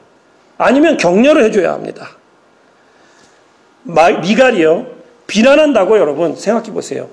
아니면 0.58 0.96
격려를 0.96 1.44
해줘야 1.44 1.72
합니다. 1.72 2.10
미갈이요, 3.82 4.86
비난한다고 5.26 5.98
여러분 5.98 6.34
생각해 6.34 6.72
보세요. 6.72 7.08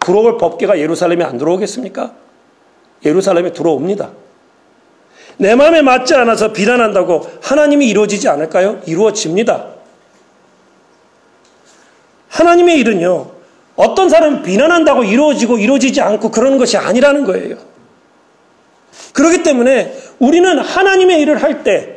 들어올 0.00 0.38
법계가 0.38 0.78
예루살렘에 0.78 1.24
안 1.24 1.38
들어오겠습니까? 1.38 2.12
예루살렘에 3.04 3.52
들어옵니다. 3.52 4.10
내 5.36 5.54
마음에 5.54 5.82
맞지 5.82 6.14
않아서 6.14 6.52
비난한다고 6.52 7.26
하나님이 7.42 7.88
이루어지지 7.88 8.28
않을까요? 8.28 8.80
이루어집니다. 8.86 9.66
하나님의 12.28 12.78
일은요, 12.78 13.30
어떤 13.76 14.08
사람은 14.08 14.42
비난한다고 14.42 15.04
이루어지고 15.04 15.58
이루어지지 15.58 16.00
않고 16.00 16.30
그러는 16.30 16.58
것이 16.58 16.76
아니라는 16.76 17.24
거예요. 17.24 17.56
그렇기 19.12 19.42
때문에 19.42 19.96
우리는 20.20 20.58
하나님의 20.58 21.20
일을 21.22 21.42
할 21.42 21.64
때 21.64 21.93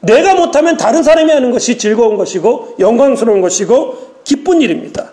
내가 0.00 0.34
못하면 0.34 0.76
다른 0.76 1.02
사람이 1.02 1.30
하는 1.30 1.50
것이 1.50 1.78
즐거운 1.78 2.16
것이고 2.16 2.76
영광스러운 2.78 3.40
것이고 3.40 4.10
기쁜 4.24 4.62
일입니다. 4.62 5.12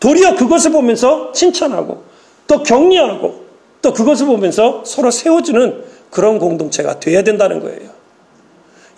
도리어 0.00 0.34
그것을 0.34 0.72
보면서 0.72 1.32
칭찬하고 1.32 2.02
또 2.46 2.62
격려하고 2.62 3.44
또 3.82 3.92
그것을 3.92 4.26
보면서 4.26 4.82
서로 4.84 5.10
세워주는 5.10 5.84
그런 6.10 6.38
공동체가 6.38 6.98
돼야 6.98 7.22
된다는 7.22 7.60
거예요. 7.60 7.90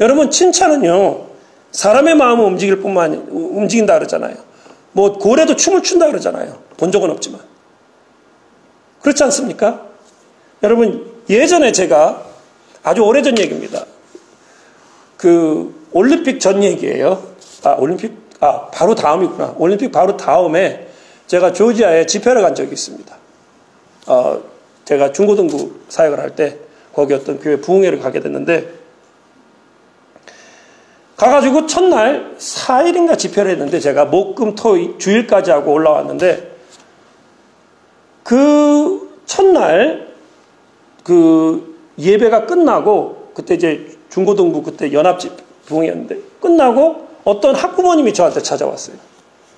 여러분 0.00 0.30
칭찬은요 0.30 1.26
사람의 1.72 2.14
마음을 2.14 2.44
움직일 2.44 2.80
뿐만 2.80 3.26
움직인다 3.30 3.94
그러잖아요. 3.94 4.36
뭐 4.92 5.12
고래도 5.14 5.56
춤을 5.56 5.82
춘다 5.82 6.06
그러잖아요. 6.06 6.58
본 6.76 6.92
적은 6.92 7.10
없지만 7.10 7.40
그렇지 9.02 9.22
않습니까? 9.24 9.86
여러분 10.62 11.12
예전에 11.28 11.72
제가 11.72 12.24
아주 12.82 13.02
오래전 13.02 13.38
얘기입니다. 13.38 13.84
그 15.22 15.72
올림픽 15.92 16.40
전 16.40 16.64
얘기예요. 16.64 17.22
아 17.62 17.76
올림픽 17.78 18.12
아 18.40 18.66
바로 18.72 18.96
다음이구나. 18.96 19.54
올림픽 19.56 19.92
바로 19.92 20.16
다음에 20.16 20.88
제가 21.28 21.52
조지아에 21.52 22.06
집회를 22.06 22.42
간 22.42 22.56
적이 22.56 22.72
있습니다. 22.72 23.16
어, 24.08 24.42
제가 24.84 25.12
중고등부 25.12 25.76
사역을 25.88 26.18
할 26.18 26.34
때 26.34 26.58
거기 26.92 27.14
어떤 27.14 27.38
교회 27.38 27.56
부흥회를 27.56 28.00
가게 28.00 28.18
됐는데 28.18 28.68
가가지고 31.16 31.68
첫날 31.68 32.34
4일인가 32.38 33.16
집회를 33.16 33.52
했는데 33.52 33.78
제가 33.78 34.06
목금 34.06 34.56
토 34.56 34.98
주일까지 34.98 35.52
하고 35.52 35.72
올라왔는데 35.72 36.50
그 38.24 39.20
첫날 39.24 40.08
그 41.04 41.78
예배가 41.96 42.46
끝나고 42.46 43.30
그때 43.34 43.54
이제 43.54 44.01
중고등부 44.12 44.62
그때 44.62 44.92
연합집 44.92 45.32
부흥회였는데 45.66 46.16
끝나고 46.40 47.08
어떤 47.24 47.54
학부모님이 47.54 48.12
저한테 48.12 48.42
찾아왔어요. 48.42 48.96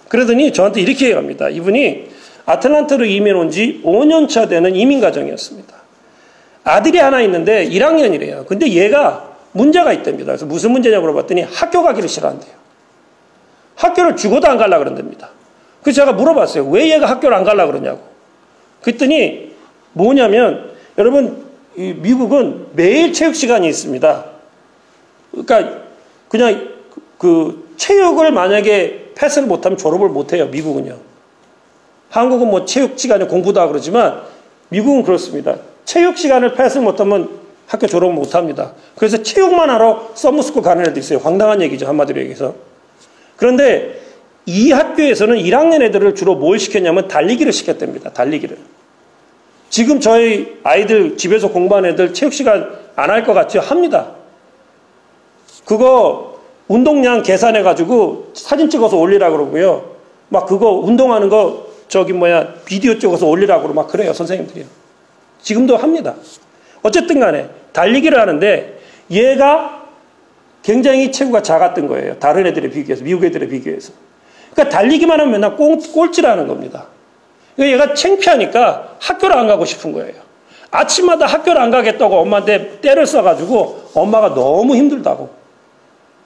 그러더니 0.08 0.52
저한테 0.52 0.80
이렇게 0.80 1.06
얘기합니다. 1.06 1.48
이분이 1.48 2.08
아틀란타로 2.46 3.04
이민 3.06 3.34
온 3.36 3.50
지 3.50 3.80
5년 3.84 4.28
차 4.28 4.46
되는 4.46 4.76
이민 4.76 5.00
가정이었습니다. 5.00 5.74
아들이 6.62 6.98
하나 6.98 7.20
있는데 7.22 7.68
1학년이래요. 7.68 8.46
근데 8.46 8.68
얘가 8.68 9.30
문제가 9.52 9.92
있답니다. 9.92 10.26
그래서 10.26 10.46
무슨 10.46 10.72
문제냐고 10.72 11.02
물어봤더니 11.02 11.42
학교 11.42 11.82
가기를 11.82 12.08
싫어한대요. 12.08 12.52
학교를 13.76 14.16
죽어도 14.16 14.46
안 14.46 14.56
갈라 14.56 14.78
그런답니다. 14.78 15.30
그래서 15.82 16.02
제가 16.02 16.12
물어봤어요. 16.12 16.66
왜 16.66 16.90
얘가 16.90 17.06
학교를 17.06 17.36
안 17.36 17.44
갈라 17.44 17.66
그러냐고. 17.66 18.00
그랬더니 18.82 19.52
뭐냐면 19.92 20.70
여러분 20.98 21.44
미국은 21.76 22.66
매일 22.74 23.12
체육 23.12 23.34
시간이 23.34 23.66
있습니다. 23.68 24.33
그러니까 25.34 25.82
그냥 26.28 26.68
그 27.18 27.68
체육을 27.76 28.32
만약에 28.32 29.12
패스를 29.14 29.48
못하면 29.48 29.78
졸업을 29.78 30.08
못해요. 30.08 30.46
미국은요. 30.46 30.96
한국은 32.10 32.48
뭐 32.48 32.64
체육 32.64 32.98
시간에 32.98 33.26
공부도 33.26 33.60
하고 33.60 33.72
그러지만 33.72 34.22
미국은 34.68 35.02
그렇습니다. 35.02 35.56
체육 35.84 36.16
시간을 36.16 36.54
패스를 36.54 36.82
못하면 36.82 37.28
학교 37.66 37.86
졸업을 37.86 38.14
못합니다. 38.14 38.72
그래서 38.96 39.22
체육만 39.22 39.70
하러 39.70 40.10
summer 40.14 40.38
school 40.38 40.62
가는 40.62 40.86
애도 40.86 40.98
있어요. 41.00 41.18
황당한 41.18 41.62
얘기죠. 41.62 41.86
한마디로 41.86 42.20
얘기해서. 42.20 42.54
그런데 43.36 44.00
이 44.46 44.70
학교에서는 44.70 45.36
1학년 45.38 45.82
애들을 45.82 46.14
주로 46.14 46.34
뭘 46.34 46.58
시켰냐면 46.58 47.08
달리기를 47.08 47.52
시켰답니다. 47.52 48.10
달리기를. 48.10 48.58
지금 49.70 49.98
저희 49.98 50.58
아이들 50.62 51.16
집에서 51.16 51.48
공부하는 51.48 51.90
애들 51.90 52.14
체육 52.14 52.32
시간 52.32 52.70
안 52.96 53.10
할 53.10 53.24
것 53.24 53.32
같죠? 53.32 53.60
합니다. 53.60 54.12
그거 55.64 56.38
운동량 56.68 57.22
계산해 57.22 57.62
가지고 57.62 58.31
사진 58.35 58.70
찍어서 58.70 58.96
올리라 58.96 59.31
그러고요. 59.31 59.90
막 60.29 60.46
그거 60.46 60.70
운동하는 60.70 61.29
거 61.29 61.66
저기 61.88 62.12
뭐야 62.12 62.55
비디오 62.64 62.98
찍어서 62.98 63.27
올리라 63.27 63.59
그러고 63.59 63.74
막 63.74 63.88
그래요 63.88 64.12
선생님들이요. 64.12 64.66
지금도 65.42 65.77
합니다. 65.77 66.14
어쨌든 66.83 67.20
간에 67.20 67.48
달리기를 67.72 68.18
하는데 68.18 68.79
얘가 69.11 69.85
굉장히 70.62 71.12
체구가 71.12 71.42
작았던 71.42 71.88
거예요. 71.88 72.18
다른 72.18 72.46
애들에 72.46 72.70
비교해서 72.70 73.05
미국 73.05 73.24
애들에 73.24 73.46
비교해서. 73.48 73.92
그러니까 74.53 74.77
달리기만 74.77 75.20
하면 75.20 75.33
맨날 75.33 75.57
꼴, 75.57 75.79
꼴찌라는 75.79 76.46
겁니다. 76.46 76.87
그러니까 77.55 77.74
얘가 77.74 77.94
창피하니까 77.94 78.96
학교를 79.00 79.37
안 79.37 79.46
가고 79.46 79.64
싶은 79.64 79.92
거예요. 79.92 80.14
아침마다 80.70 81.27
학교를 81.27 81.61
안 81.61 81.70
가겠다고 81.70 82.16
엄마한테 82.16 82.81
때를 82.81 83.07
써가지고 83.07 83.90
엄마가 83.94 84.35
너무 84.35 84.74
힘들다고. 84.74 85.43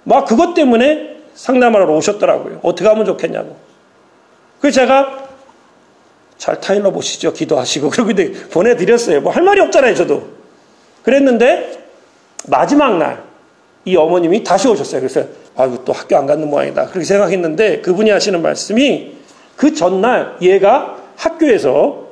막 0.09 0.25
그것 0.25 0.55
때문에 0.55 1.17
상담하러 1.35 1.87
오셨더라고요. 1.95 2.61
어떻게 2.63 2.89
하면 2.89 3.05
좋겠냐고. 3.05 3.57
그래서 4.61 4.81
제가 4.81 5.29
잘 6.37 6.61
타일러 6.61 6.91
보시죠. 6.91 7.33
기도하시고. 7.33 7.91
그러고 7.91 8.13
보내드렸어요. 8.51 9.21
뭐 9.21 9.33
할 9.33 9.43
말이 9.43 9.61
없잖아요, 9.61 9.95
저도. 9.95 10.29
그랬는데 11.03 11.79
마지막 12.49 12.97
날 12.99 13.29
이 13.89 13.97
어머님이 13.97 14.45
다시 14.45 14.69
오셨어요. 14.69 15.01
그래서 15.01 15.23
아이고 15.57 15.83
또 15.85 15.95
학교 15.95 16.15
안 16.17 16.27
갔는 16.27 16.49
모양이다. 16.51 16.87
그렇게 16.89 17.05
생각했는데 17.05 17.81
그분이 17.81 18.11
하시는 18.11 18.41
말씀이 18.43 19.15
그 19.57 19.75
전날 19.75 20.37
얘가 20.43 20.99
학교에서 21.17 22.09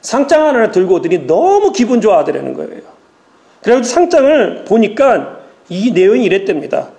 상장 0.00 0.46
하나를 0.46 0.70
들고 0.70 0.94
오더니 0.94 1.26
너무 1.26 1.70
기분 1.72 2.00
좋아하더라는 2.00 2.54
거예요. 2.54 2.80
그래서 3.62 3.82
상장을 3.82 4.64
보니까 4.64 5.40
이 5.68 5.92
내용이 5.92 6.24
이랬답니다. 6.24 6.90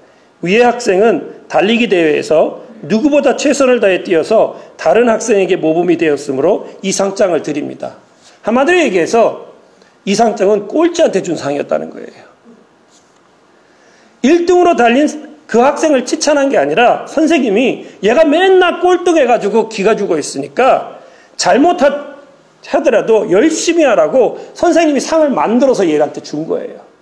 위의 0.41 0.61
학생은 0.61 1.45
달리기 1.47 1.89
대회에서 1.89 2.63
누구보다 2.81 3.35
최선을 3.35 3.79
다해 3.79 4.03
뛰어서 4.03 4.59
다른 4.77 5.09
학생에게 5.09 5.55
모범이 5.57 5.97
되었으므로 5.97 6.69
이 6.81 6.91
상장을 6.91 7.41
드립니다. 7.41 7.95
한마디로 8.41 8.79
얘기해서 8.79 9.53
이 10.05 10.13
상장은 10.13 10.67
꼴찌한테 10.67 11.23
준 11.23 11.35
상이었다는 11.35 11.89
거예요. 11.89 12.25
1등으로 14.23 14.77
달린 14.77 15.07
그 15.47 15.59
학생을 15.59 16.05
칭찬한 16.05 16.49
게 16.49 16.57
아니라 16.57 17.05
선생님이 17.07 17.85
얘가 18.03 18.23
맨날 18.25 18.81
꼴등해가지고 18.81 19.69
기가 19.69 19.95
죽어 19.95 20.17
있으니까 20.17 20.99
잘못하더라도 21.37 23.31
열심히 23.31 23.83
하라고 23.83 24.39
선생님이 24.53 24.99
상을 24.99 25.29
만들어서 25.29 25.87
얘한테 25.87 26.21
준 26.21 26.47
거예요. 26.47 26.94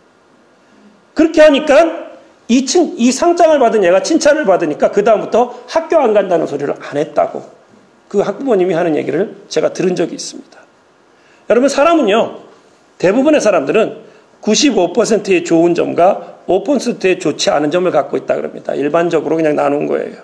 그렇게 1.14 1.42
하니까 1.42 2.04
이, 2.48 2.66
칭, 2.66 2.94
이 2.98 3.12
상장을 3.12 3.58
받은 3.58 3.84
얘가 3.84 4.04
칭찬을 4.04 4.46
받으니까 4.46 4.92
그다음부터 4.92 5.64
학교 5.68 5.98
안 5.98 6.14
간다는 6.14 6.46
소리를 6.48 6.74
안 6.80 6.98
했다고 6.98 7.44
그 8.10 8.20
학부모님이 8.20 8.74
하는 8.74 8.96
얘기를 8.96 9.36
제가 9.48 9.74
들은 9.74 9.96
적이 9.96 10.16
있습니다. 10.16 10.60
여러분, 11.50 11.70
사람은요, 11.70 12.40
대부분의 13.00 13.42
사람들은 13.42 13.98
95%의 14.42 15.44
좋은 15.46 15.74
점과 15.74 16.38
5%의 16.48 17.20
좋지 17.20 17.50
않은 17.50 17.72
점을 17.72 17.90
갖고 17.90 18.18
있다 18.18 18.36
그럽니다. 18.36 18.76
일반적으로 18.76 19.36
그냥 19.36 19.56
나눈 19.56 19.88
거예요. 19.88 20.18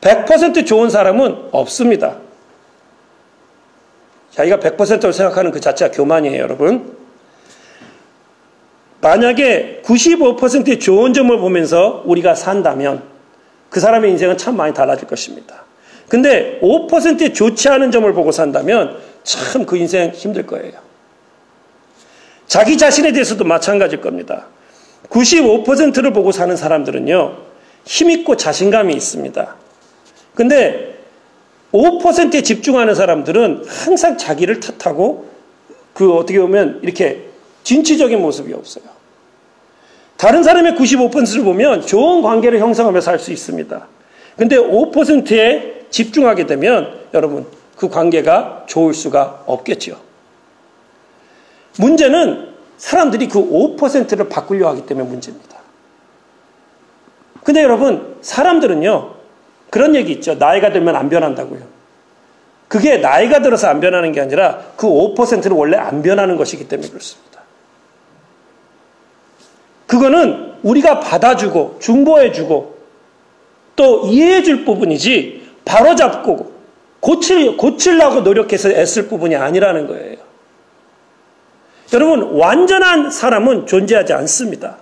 100% 0.00 0.66
좋은 0.66 0.90
사람은 0.90 1.50
없습니다. 1.52 2.16
자기가 4.32 4.56
100%를 4.56 5.12
생각하는 5.12 5.50
그 5.52 5.60
자체가 5.60 5.92
교만이에요, 5.92 6.42
여러분. 6.42 6.96
만약에 9.02 9.82
95%의 9.84 10.78
좋은 10.78 11.12
점을 11.12 11.36
보면서 11.36 12.02
우리가 12.06 12.34
산다면 12.34 13.02
그 13.68 13.80
사람의 13.80 14.10
인생은 14.12 14.38
참 14.38 14.56
많이 14.56 14.72
달라질 14.72 15.08
것입니다. 15.08 15.64
근데 16.08 16.58
5%의 16.62 17.34
좋지 17.34 17.68
않은 17.68 17.90
점을 17.90 18.10
보고 18.12 18.32
산다면 18.32 18.96
참 19.24 19.66
그 19.66 19.76
인생 19.76 20.10
힘들 20.10 20.46
거예요. 20.46 20.72
자기 22.46 22.76
자신에 22.78 23.12
대해서도 23.12 23.44
마찬가지일 23.44 24.00
겁니다. 24.00 24.46
95%를 25.08 26.12
보고 26.12 26.32
사는 26.32 26.54
사람들은요, 26.56 27.36
힘있고 27.84 28.36
자신감이 28.36 28.94
있습니다. 28.94 29.56
근데 30.34 30.98
5%에 31.72 32.42
집중하는 32.42 32.94
사람들은 32.94 33.64
항상 33.66 34.18
자기를 34.18 34.60
탓하고 34.60 35.28
그 35.94 36.12
어떻게 36.14 36.38
보면 36.38 36.80
이렇게 36.82 37.26
진취적인 37.64 38.20
모습이 38.20 38.52
없어요. 38.52 38.91
다른 40.22 40.44
사람의 40.44 40.74
95%를 40.74 41.42
보면 41.42 41.84
좋은 41.84 42.22
관계를 42.22 42.60
형성하며 42.60 43.00
살수 43.00 43.32
있습니다. 43.32 43.88
근데 44.36 44.56
5%에 44.56 45.86
집중하게 45.90 46.46
되면 46.46 47.00
여러분 47.12 47.44
그 47.74 47.88
관계가 47.88 48.66
좋을 48.68 48.94
수가 48.94 49.42
없겠죠. 49.46 49.98
문제는 51.80 52.52
사람들이 52.76 53.26
그 53.26 53.40
5%를 53.40 54.28
바꾸려 54.28 54.68
하기 54.68 54.86
때문에 54.86 55.08
문제입니다. 55.08 55.56
근데 57.42 57.60
여러분 57.60 58.16
사람들은요 58.20 59.14
그런 59.70 59.96
얘기 59.96 60.12
있죠. 60.12 60.36
나이가 60.36 60.70
들면 60.70 60.94
안 60.94 61.08
변한다고요. 61.08 61.62
그게 62.68 62.98
나이가 62.98 63.42
들어서 63.42 63.66
안 63.66 63.80
변하는 63.80 64.12
게 64.12 64.20
아니라 64.20 64.60
그 64.76 64.86
5%는 64.86 65.50
원래 65.50 65.76
안 65.78 66.00
변하는 66.00 66.36
것이기 66.36 66.68
때문에 66.68 66.90
그렇습니다. 66.90 67.31
그거는 69.92 70.54
우리가 70.62 71.00
받아주고 71.00 71.76
중보해주고 71.78 72.78
또 73.76 74.06
이해해줄 74.06 74.64
부분이지 74.64 75.42
바로잡고 75.66 76.50
고칠, 76.98 77.58
고치려고 77.58 78.22
노력해서 78.22 78.70
애쓸 78.70 79.08
부분이 79.08 79.36
아니라는 79.36 79.86
거예요. 79.88 80.16
여러분, 81.92 82.22
완전한 82.38 83.10
사람은 83.10 83.66
존재하지 83.66 84.14
않습니다. 84.14 84.78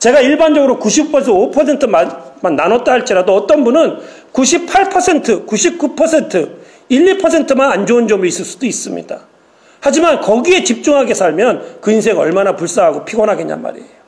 제가 0.00 0.20
일반적으로 0.20 0.80
90% 0.80 1.52
5%만 1.52 2.56
나눴다 2.56 2.90
할지라도 2.90 3.36
어떤 3.36 3.62
분은 3.62 4.00
98%, 4.32 5.46
99%, 5.46 6.50
1, 6.88 7.18
2%만 7.18 7.70
안 7.70 7.86
좋은 7.86 8.08
점이 8.08 8.26
있을 8.26 8.44
수도 8.44 8.66
있습니다. 8.66 9.29
하지만 9.80 10.20
거기에 10.20 10.62
집중하게 10.64 11.14
살면 11.14 11.78
그 11.80 11.90
인생 11.90 12.18
얼마나 12.18 12.54
불쌍하고 12.54 13.04
피곤하겠냔 13.04 13.62
말이에요. 13.62 14.00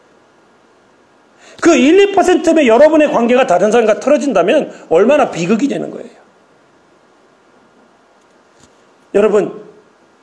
그 1.61 1.75
1, 1.75 2.13
2%의 2.15 2.67
여러분의 2.67 3.11
관계가 3.13 3.47
다른 3.47 3.71
사람과 3.71 4.01
틀어진다면 4.01 4.87
얼마나 4.89 5.31
비극이 5.31 5.69
되는 5.69 5.91
거예요. 5.91 6.11
여러분, 9.15 9.63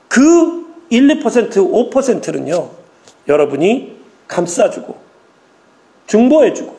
그 0.08 0.68
1, 0.90 1.22
2%, 1.22 1.92
5%는요, 1.92 2.72
여러분이 3.28 4.00
감싸주고, 4.28 4.98
중보해주고 6.08 6.76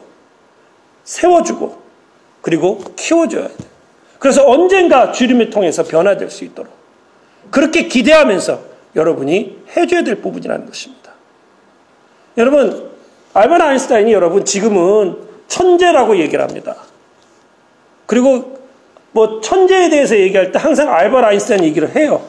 세워주고 1.05 1.81
그리고 2.43 2.83
키워줘야 2.97 3.49
돼요. 3.49 3.71
그래서 4.19 4.47
언젠가 4.47 5.13
주님을 5.13 5.51
통해서 5.51 5.83
변화될 5.85 6.31
수 6.31 6.45
있도록 6.45 6.80
그렇게 7.51 7.87
기대하면서 7.87 8.61
여러분이 8.97 9.59
해줘야 9.77 10.03
될 10.03 10.17
부분이라는 10.17 10.67
것입니다. 10.67 11.13
여러분 12.37 12.91
알바나 13.35 13.69
아인슈타인이 13.69 14.13
여러분 14.13 14.45
지금은 14.45 15.17
천재라고 15.49 16.19
얘기를 16.19 16.43
합니다. 16.43 16.77
그리고 18.07 18.59
뭐 19.13 19.41
천재에 19.41 19.89
대해서 19.91 20.17
얘기할 20.17 20.53
때 20.53 20.59
항상 20.59 20.93
알바나 20.93 21.29
아인슈타인 21.29 21.65
얘기를 21.65 21.95
해요. 21.97 22.23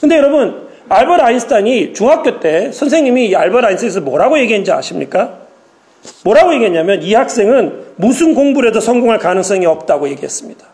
근데 0.00 0.16
여러분 0.16 0.66
알버트 0.88 1.22
아인슈타인이 1.22 1.94
중학교 1.94 2.38
때 2.38 2.70
선생님이 2.70 3.34
알버트 3.34 3.66
아인슈타인에서 3.66 4.00
뭐라고 4.02 4.38
얘기했는지 4.38 4.70
아십니까? 4.72 5.38
뭐라고 6.24 6.54
얘기했냐면 6.54 7.02
이 7.02 7.14
학생은 7.14 7.94
무슨 7.96 8.34
공부를 8.34 8.70
해도 8.70 8.80
성공할 8.80 9.18
가능성이 9.18 9.66
없다고 9.66 10.08
얘기했습니다. 10.10 10.64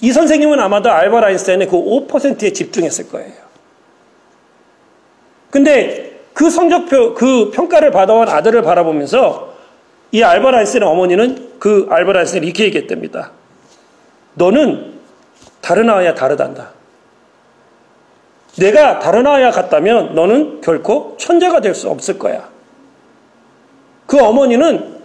이 0.00 0.12
선생님은 0.12 0.60
아마도 0.60 0.90
알버트 0.90 1.24
아인슈타인의 1.24 1.68
그 1.68 1.76
5%에 1.76 2.52
집중했을 2.52 3.08
거예요. 3.08 3.32
근데 5.50 6.20
그 6.34 6.50
성적표, 6.50 7.14
그 7.14 7.50
평가를 7.50 7.90
받아온 7.90 8.28
아들을 8.28 8.60
바라보면서 8.62 9.54
이 10.12 10.22
알버트 10.22 10.56
아인슈타인의 10.56 10.88
어머니는 10.88 11.52
그 11.58 11.86
알버트 11.90 12.18
아인슈타인이 12.18 12.46
이렇게 12.46 12.64
얘기했답니다. 12.64 13.32
너는 14.34 14.94
다른 15.62 15.88
아이와 15.88 16.14
다르단다. 16.14 16.70
내가 18.58 18.98
다른 18.98 19.26
아이와 19.26 19.50
같다면 19.50 20.14
너는 20.14 20.60
결코 20.60 21.16
천재가 21.18 21.60
될 21.60 21.74
수 21.74 21.88
없을 21.88 22.18
거야. 22.18 22.48
그 24.06 24.18
어머니는 24.22 24.96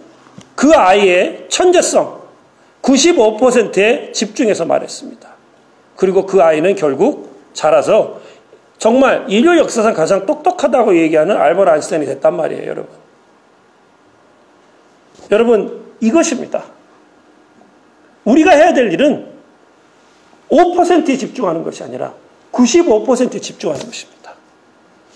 그 0.55 0.73
아이의 0.73 1.47
천재성 1.49 2.20
95%에 2.81 4.11
집중해서 4.11 4.65
말했습니다. 4.65 5.29
그리고 5.95 6.25
그 6.25 6.41
아이는 6.41 6.75
결국 6.75 7.29
자라서 7.53 8.19
정말 8.77 9.25
인류 9.27 9.57
역사상 9.59 9.93
가장 9.93 10.25
똑똑하다고 10.25 10.97
얘기하는 10.97 11.37
알버트 11.37 11.69
아인슈타인이 11.69 12.05
됐단 12.07 12.35
말이에요, 12.35 12.67
여러분. 12.67 12.89
여러분, 15.29 15.83
이것입니다. 15.99 16.63
우리가 18.25 18.51
해야 18.51 18.73
될 18.73 18.91
일은 18.91 19.27
5%에 20.49 21.17
집중하는 21.17 21.63
것이 21.63 21.83
아니라 21.83 22.13
95%에 22.51 23.39
집중하는 23.39 23.85
것입니다. 23.85 24.33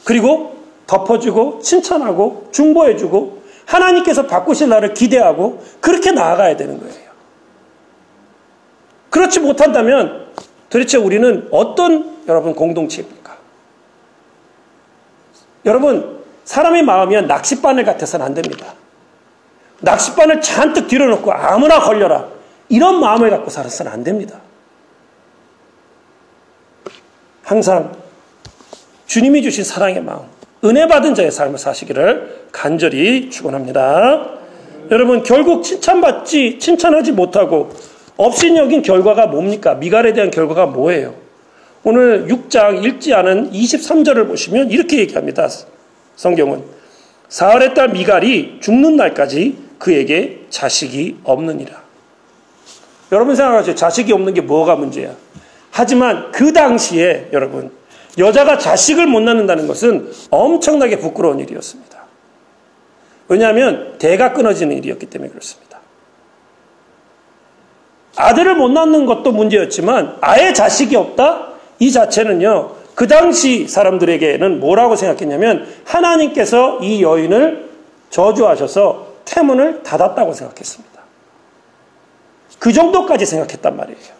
그리고 0.04 0.56
덮어주고 0.88 1.60
칭찬하고 1.62 2.50
중보해주고 2.52 3.44
하나님께서 3.66 4.28
바꾸실 4.28 4.70
날을 4.70 4.94
기대하고 4.94 5.64
그렇게 5.82 6.12
나아가야 6.12 6.56
되는 6.56 6.80
거예요. 6.80 7.05
그렇지 9.16 9.40
못한다면 9.40 10.28
도대체 10.70 10.98
우리는 10.98 11.48
어떤 11.50 12.18
여러분 12.28 12.54
공동체입니까? 12.54 13.38
여러분 15.64 16.22
사람의 16.44 16.84
마음이 16.84 17.22
낚싯바늘 17.22 17.86
같아서는 17.86 18.26
안 18.26 18.34
됩니다. 18.34 18.74
낚싯바늘 19.80 20.42
잔뜩 20.42 20.90
뒤로 20.90 21.08
놓고 21.08 21.32
아무나 21.32 21.80
걸려라. 21.80 22.28
이런 22.68 23.00
마음을 23.00 23.30
갖고 23.30 23.50
살아서는 23.50 23.90
안 23.90 24.04
됩니다. 24.04 24.42
항상 27.42 27.96
주님이 29.06 29.44
주신 29.44 29.64
사랑의 29.64 30.02
마음, 30.02 30.24
은혜 30.66 30.90
받은 30.90 31.16
자의 31.16 31.32
삶을 31.32 31.58
사시기를 31.58 32.48
간절히 32.52 33.30
축원합니다. 33.30 34.30
여러분 34.92 35.24
결국 35.24 35.64
칭찬받지 35.64 36.60
칭찬하지 36.60 37.14
못하고 37.14 37.72
없인 38.18 38.58
여긴 38.58 38.82
결과가 38.82 39.28
뭡니까? 39.28 39.76
미갈에 39.76 40.14
대한 40.14 40.32
결과가 40.32 40.68
뭐예요? 40.68 41.16
오늘 41.84 42.28
6장 42.28 42.84
읽지 42.84 43.14
않은 43.14 43.52
23절을 43.52 44.28
보시면 44.28 44.72
이렇게 44.72 45.00
얘기합니다. 45.00 45.48
성경은 46.16 46.64
사흘의 47.30 47.74
딸 47.74 47.90
미갈이 47.90 48.60
죽는 48.62 48.96
날까지 48.96 49.58
그에게 49.78 50.46
자식이 50.50 51.18
없느니라. 51.24 51.84
여러분 53.12 53.36
생각하세요. 53.36 53.76
자식이 53.76 54.12
없는 54.14 54.34
게 54.34 54.42
뭐가 54.42 54.76
문제야? 54.76 55.14
하지만 55.70 56.32
그 56.32 56.54
당시에 56.54 57.30
여러분 57.34 57.72
여자가 58.18 58.58
자식을 58.58 59.08
못 59.08 59.20
낳는다는 59.20 59.68
것은 59.68 60.12
엄청나게 60.30 61.00
부끄러운 61.00 61.40
일이었습니다. 61.40 62.06
왜냐하면 63.28 63.98
대가 63.98 64.34
끊어지는 64.34 64.78
일이었기 64.78 65.08
때문에 65.08 65.30
그렇습니다. 65.30 65.65
아들을 68.16 68.56
못 68.56 68.70
낳는 68.70 69.06
것도 69.06 69.32
문제였지만 69.32 70.18
아예 70.22 70.54
자식이 70.54 70.96
없다? 70.96 71.50
이 71.80 71.92
자체는요, 71.92 72.76
그 72.96 73.08
당시 73.08 73.68
사람들에게는 73.68 74.60
뭐라고 74.60 74.96
생각했냐면 74.96 75.68
하나님께서 75.84 76.80
이 76.82 77.04
여인을 77.04 77.70
저주하셔서 78.10 79.08
태문을 79.26 79.84
닫았다고 79.84 80.34
생각했습니다. 80.34 81.02
그 82.60 82.72
정도까지 82.72 83.26
생각했단 83.26 83.76
말이에요. 83.76 84.16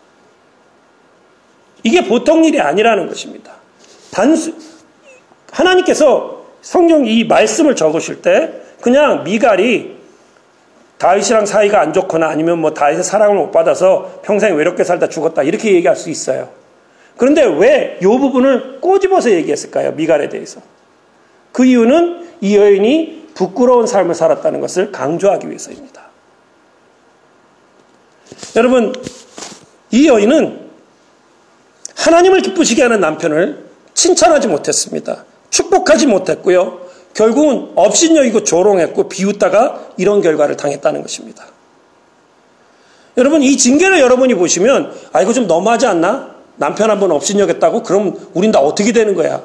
이게 1.84 2.06
보통 2.06 2.44
일이 2.44 2.60
아니라는 2.60 3.08
것입니다. 3.08 3.54
단수, 4.12 4.54
하나님께서 5.52 6.44
성경 6.62 7.06
이 7.06 7.24
말씀을 7.24 7.76
적으실 7.76 8.22
때 8.22 8.54
그냥 8.82 9.24
미갈이 9.24 9.95
다윗이랑 10.98 11.46
사이가 11.46 11.82
안 11.82 11.94
좋거나 11.94 12.28
아니면 12.28 12.60
뭐 12.60 12.74
다윗의 12.74 13.04
사랑을 13.04 13.36
못 13.36 13.52
받아서 13.52 14.22
평생 14.24 14.56
외롭게 14.56 14.84
살다 14.84 15.10
죽었다 15.10 15.44
이렇게 15.44 15.74
얘기할 15.74 15.96
수 15.96 16.10
있어요. 16.10 16.50
그런데 17.18 17.44
왜 17.44 17.98
이 18.02 18.06
부분을 18.06 18.80
꼬집어서 18.82 19.32
얘기했을까요? 19.32 19.94
미갈에 19.94 20.30
대해서. 20.30 20.62
그 21.52 21.66
이유는 21.66 22.28
이 22.42 22.58
여인이 22.58 23.30
부끄러운 23.34 23.88
삶을 23.88 24.16
살았다는 24.16 24.62
것을 24.62 24.92
강조하기 24.92 25.48
위해서입니다. 25.48 26.04
여러분, 28.56 28.94
이 29.92 30.08
여인은 30.08 30.70
하나님을 31.96 32.42
기쁘시게 32.42 32.82
하는 32.84 33.00
남편을 33.00 33.66
칭찬하지 33.94 34.48
못했습니다. 34.48 35.26
축복하지 35.50 36.08
못했고요. 36.08 36.85
결국은 37.16 37.72
업신여기고 37.76 38.44
조롱했고 38.44 39.08
비웃다가 39.10 39.88
이런 39.98 40.22
결과를 40.22 40.58
당했다는 40.58 41.02
것입니다. 41.02 41.46
여러분 43.18 43.42
이 43.42 43.58
징계를 43.58 44.00
여러분이 44.00 44.36
보시면 44.36 44.94
아 45.14 45.22
이거 45.22 45.32
좀 45.34 45.48
너무하지 45.48 45.88
않나? 45.88 46.36
남편 46.58 46.90
한 46.90 47.00
번 47.00 47.12
업신여겼다고? 47.12 47.84
그럼 47.84 48.30
우린 48.34 48.52
다 48.52 48.60
어떻게 48.60 48.92
되는 48.92 49.16
거야? 49.16 49.42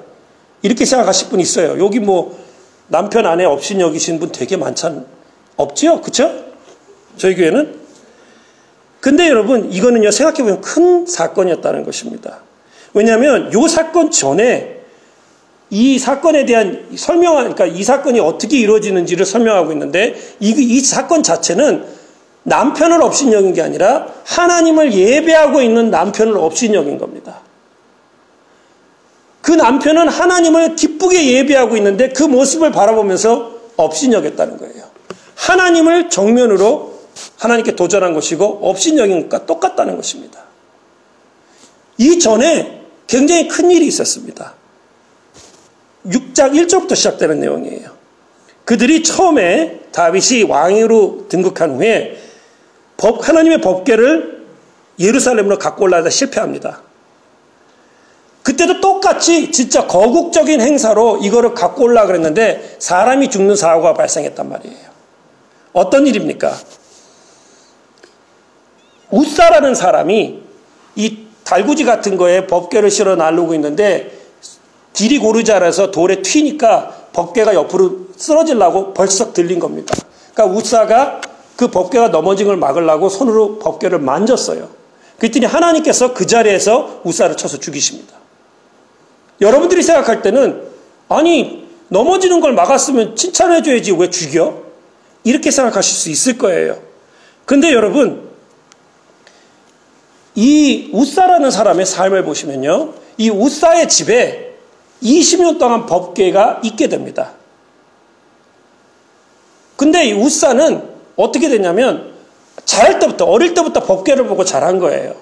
이렇게 0.63 0.85
생각하실 0.85 1.29
분 1.29 1.39
있어요. 1.41 1.83
여기 1.83 2.01
뭐 2.01 2.39
남편 2.89 3.25
아내 3.25 3.45
업신여기신 3.45 4.19
분 4.19 4.33
되게 4.33 4.57
많잖 4.57 5.07
없지요? 5.57 6.01
그쵸? 6.01 6.29
저희 7.17 7.37
교회는? 7.37 7.79
근데 9.01 9.29
여러분 9.29 9.73
이거는요 9.73 10.11
생각해보면 10.11 10.61
큰 10.61 11.07
사건이었다는 11.07 11.85
것입니다. 11.85 12.41
왜냐하면 12.95 13.53
이 13.53 13.69
사건 13.69 14.11
전에 14.11 14.80
이 15.71 15.99
사건에 15.99 16.45
대한 16.45 16.89
설명, 16.97 17.37
그러니까 17.37 17.67
이 17.67 17.83
사건이 17.83 18.19
어떻게 18.21 18.59
이루어지는지를 18.59 19.25
설명하고 19.25 19.73
있는데 19.73 20.17
이, 20.41 20.51
이 20.51 20.81
사건 20.81 21.23
자체는 21.23 21.85
남편을 22.43 23.03
업신여긴 23.03 23.53
게 23.53 23.63
아니라 23.63 24.09
하나님을 24.25 24.93
예배하고 24.93 25.63
있는 25.63 25.91
남편을 25.91 26.37
업신여긴 26.37 26.99
겁니다. 26.99 27.41
그 29.41 29.53
남편은 29.53 30.09
하나님을 30.09 30.77
기쁘게 30.77 31.33
예배하고 31.35 31.77
있는데 31.77 32.11
그 32.11 32.23
모습을 32.25 32.73
바라보면서 32.73 33.53
업신여겼다는 33.77 34.59
거예요. 34.59 34.85
하나님을 35.35 36.11
정면으로 36.11 37.01
하나님께 37.39 37.77
도전한 37.77 38.13
것이고 38.13 38.61
업신여긴 38.63 39.29
것과 39.29 39.47
똑같다는 39.47 39.97
것입니다. 39.97 40.41
이전에 41.97 42.83
굉장히 43.07 43.49
큰 43.49 43.71
일이 43.71 43.87
있었습니다. 43.87 44.55
6장 46.07 46.53
1절부터 46.55 46.97
시작되는 46.97 47.41
내용이에요. 47.41 47.91
그들이 48.65 49.03
처음에 49.03 49.81
다윗이 49.93 50.45
왕으로 50.45 51.27
등극한 51.29 51.77
후에 51.77 52.19
법, 52.97 53.27
하나님의 53.27 53.61
법계를 53.61 54.47
예루살렘으로 54.99 55.59
갖고 55.59 55.85
올라다 55.85 56.11
실패합니다. 56.11 56.83
그때도 58.43 58.81
똑같이 58.81 59.51
진짜 59.53 59.87
거국적인 59.87 60.61
행사로 60.61 61.19
이거를 61.19 61.55
갖고 61.55 61.85
올라 61.85 62.07
그랬는데 62.07 62.77
사람이 62.79 63.31
죽는 63.31 63.57
사고가 63.57 63.95
발생했단 63.95 64.49
말이에요. 64.49 64.91
어떤 65.73 66.07
일입니까? 66.07 66.57
우사라는 69.11 69.75
사람이 69.75 70.43
이 70.97 71.19
달구지 71.45 71.85
같은 71.85 72.17
거에 72.17 72.47
법계를 72.47 72.91
실어 72.91 73.17
날르고 73.17 73.55
있는데 73.55 74.20
길이 74.93 75.19
고르지 75.19 75.53
않아서 75.53 75.91
돌에 75.91 76.23
튀니까 76.23 77.09
법궤가 77.13 77.55
옆으로 77.55 78.09
쓰러질라고 78.17 78.95
벌썩 78.95 79.35
들린 79.35 79.59
겁니다. 79.59 79.95
그러니까 80.35 80.59
우사가 80.59 81.21
그 81.57 81.69
법궤가 81.69 82.09
넘어진 82.09 82.47
걸 82.47 82.57
막으려고 82.57 83.09
손으로 83.09 83.59
법궤를 83.59 83.99
만졌어요. 83.99 84.69
그랬더니 85.19 85.47
하나님께서 85.47 86.15
그 86.15 86.27
자리에서 86.27 87.03
우사를 87.05 87.37
쳐서 87.37 87.59
죽이십니다. 87.59 88.15
여러분들이 89.41 89.83
생각할 89.83 90.23
때는 90.23 90.63
아니 91.09 91.69
넘어지는 91.89 92.41
걸 92.41 92.53
막았으면 92.53 93.17
칭찬해줘야지 93.17 93.93
왜 93.93 94.11
죽여? 94.11 94.63
이렇게 95.25 95.51
생각하실 95.51 95.97
수 95.97 96.11
있을 96.11 96.39
거예요. 96.39 96.81
근데 97.45 97.73
여러분 97.73 98.31
이 100.35 100.89
우사라는 100.93 101.51
사람의 101.51 101.85
삶을 101.85 102.25
보시면요. 102.25 102.95
이 103.19 103.29
우사의 103.29 103.89
집에 103.89 104.50
20년 105.03 105.59
동안 105.59 105.87
법계가 105.87 106.61
있게 106.63 106.89
됩니다. 106.89 107.33
근데 109.77 110.07
이 110.07 110.13
우사는 110.13 110.83
어떻게 111.17 111.49
됐냐면 111.49 112.13
자랄 112.65 112.99
때부터 112.99 113.25
어릴 113.25 113.55
때부터 113.55 113.81
법계를 113.81 114.27
보고 114.27 114.45
자란 114.45 114.79
거예요. 114.79 115.15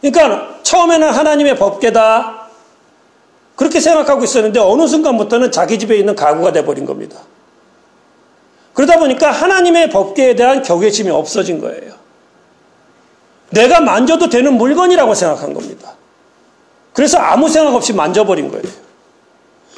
그러니까 0.00 0.58
처음에는 0.62 1.08
하나님의 1.10 1.56
법계다 1.56 2.48
그렇게 3.56 3.80
생각하고 3.80 4.24
있었는데 4.24 4.60
어느 4.60 4.86
순간부터는 4.86 5.52
자기 5.52 5.78
집에 5.78 5.96
있는 5.96 6.14
가구가 6.14 6.52
돼 6.52 6.64
버린 6.64 6.84
겁니다. 6.84 7.18
그러다 8.74 8.98
보니까 8.98 9.30
하나님의 9.30 9.90
법계에 9.90 10.34
대한 10.34 10.62
경외심이 10.62 11.10
없어진 11.10 11.60
거예요. 11.60 11.92
내가 13.50 13.80
만져도 13.80 14.28
되는 14.28 14.54
물건이라고 14.54 15.14
생각한 15.14 15.52
겁니다. 15.52 15.94
그래서 16.92 17.18
아무 17.18 17.48
생각 17.48 17.74
없이 17.74 17.92
만져버린 17.92 18.50
거예요. 18.50 18.81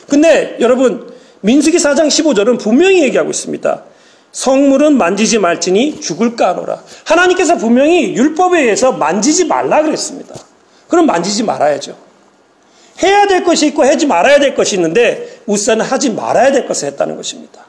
근데 0.08 0.56
여러분 0.60 1.12
민수기 1.40 1.76
4장 1.78 2.08
15절은 2.08 2.58
분명히 2.58 3.02
얘기하고 3.02 3.30
있습니다. 3.30 3.82
성물은 4.32 4.98
만지지 4.98 5.38
말지니 5.38 6.00
죽을까 6.00 6.48
하노라. 6.48 6.82
하나님께서 7.04 7.56
분명히 7.56 8.14
율법에 8.14 8.62
의해서 8.62 8.92
만지지 8.92 9.44
말라 9.44 9.82
그랬습니다. 9.82 10.34
그럼 10.88 11.06
만지지 11.06 11.44
말아야죠. 11.44 11.96
해야 13.02 13.26
될 13.26 13.44
것이 13.44 13.68
있고 13.68 13.84
하지 13.84 14.06
말아야 14.06 14.38
될 14.38 14.54
것이 14.54 14.76
있는데 14.76 15.40
우사는 15.46 15.84
하지 15.84 16.10
말아야 16.10 16.52
될 16.52 16.66
것을 16.66 16.88
했다는 16.88 17.16
것입니다. 17.16 17.64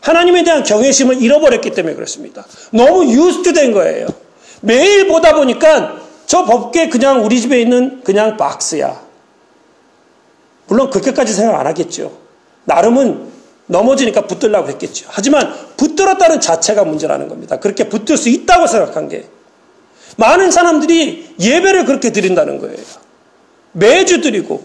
하나님에 0.00 0.44
대한 0.44 0.62
경외심을 0.62 1.22
잃어버렸기 1.22 1.70
때문에 1.70 1.94
그렇습니다. 1.94 2.44
너무 2.70 3.10
유스트된 3.10 3.72
거예요. 3.72 4.06
매일 4.60 5.08
보다 5.08 5.34
보니까 5.34 5.96
저 6.26 6.44
법계 6.44 6.88
그냥 6.88 7.24
우리 7.24 7.40
집에 7.40 7.60
있는 7.60 8.02
그냥 8.02 8.36
박스야. 8.36 9.03
물론 10.66 10.90
그렇게까지 10.90 11.32
생각 11.32 11.58
안 11.60 11.66
하겠죠. 11.66 12.18
나름은 12.64 13.32
넘어지니까 13.66 14.22
붙들라고 14.26 14.68
했겠죠. 14.70 15.06
하지만 15.08 15.54
붙들었다는 15.76 16.40
자체가 16.40 16.84
문제라는 16.84 17.28
겁니다. 17.28 17.58
그렇게 17.58 17.88
붙들 17.88 18.16
수 18.16 18.28
있다고 18.28 18.66
생각한 18.66 19.08
게. 19.08 19.26
많은 20.16 20.50
사람들이 20.50 21.34
예배를 21.40 21.86
그렇게 21.86 22.12
드린다는 22.12 22.58
거예요. 22.58 22.76
매주 23.72 24.20
드리고, 24.20 24.64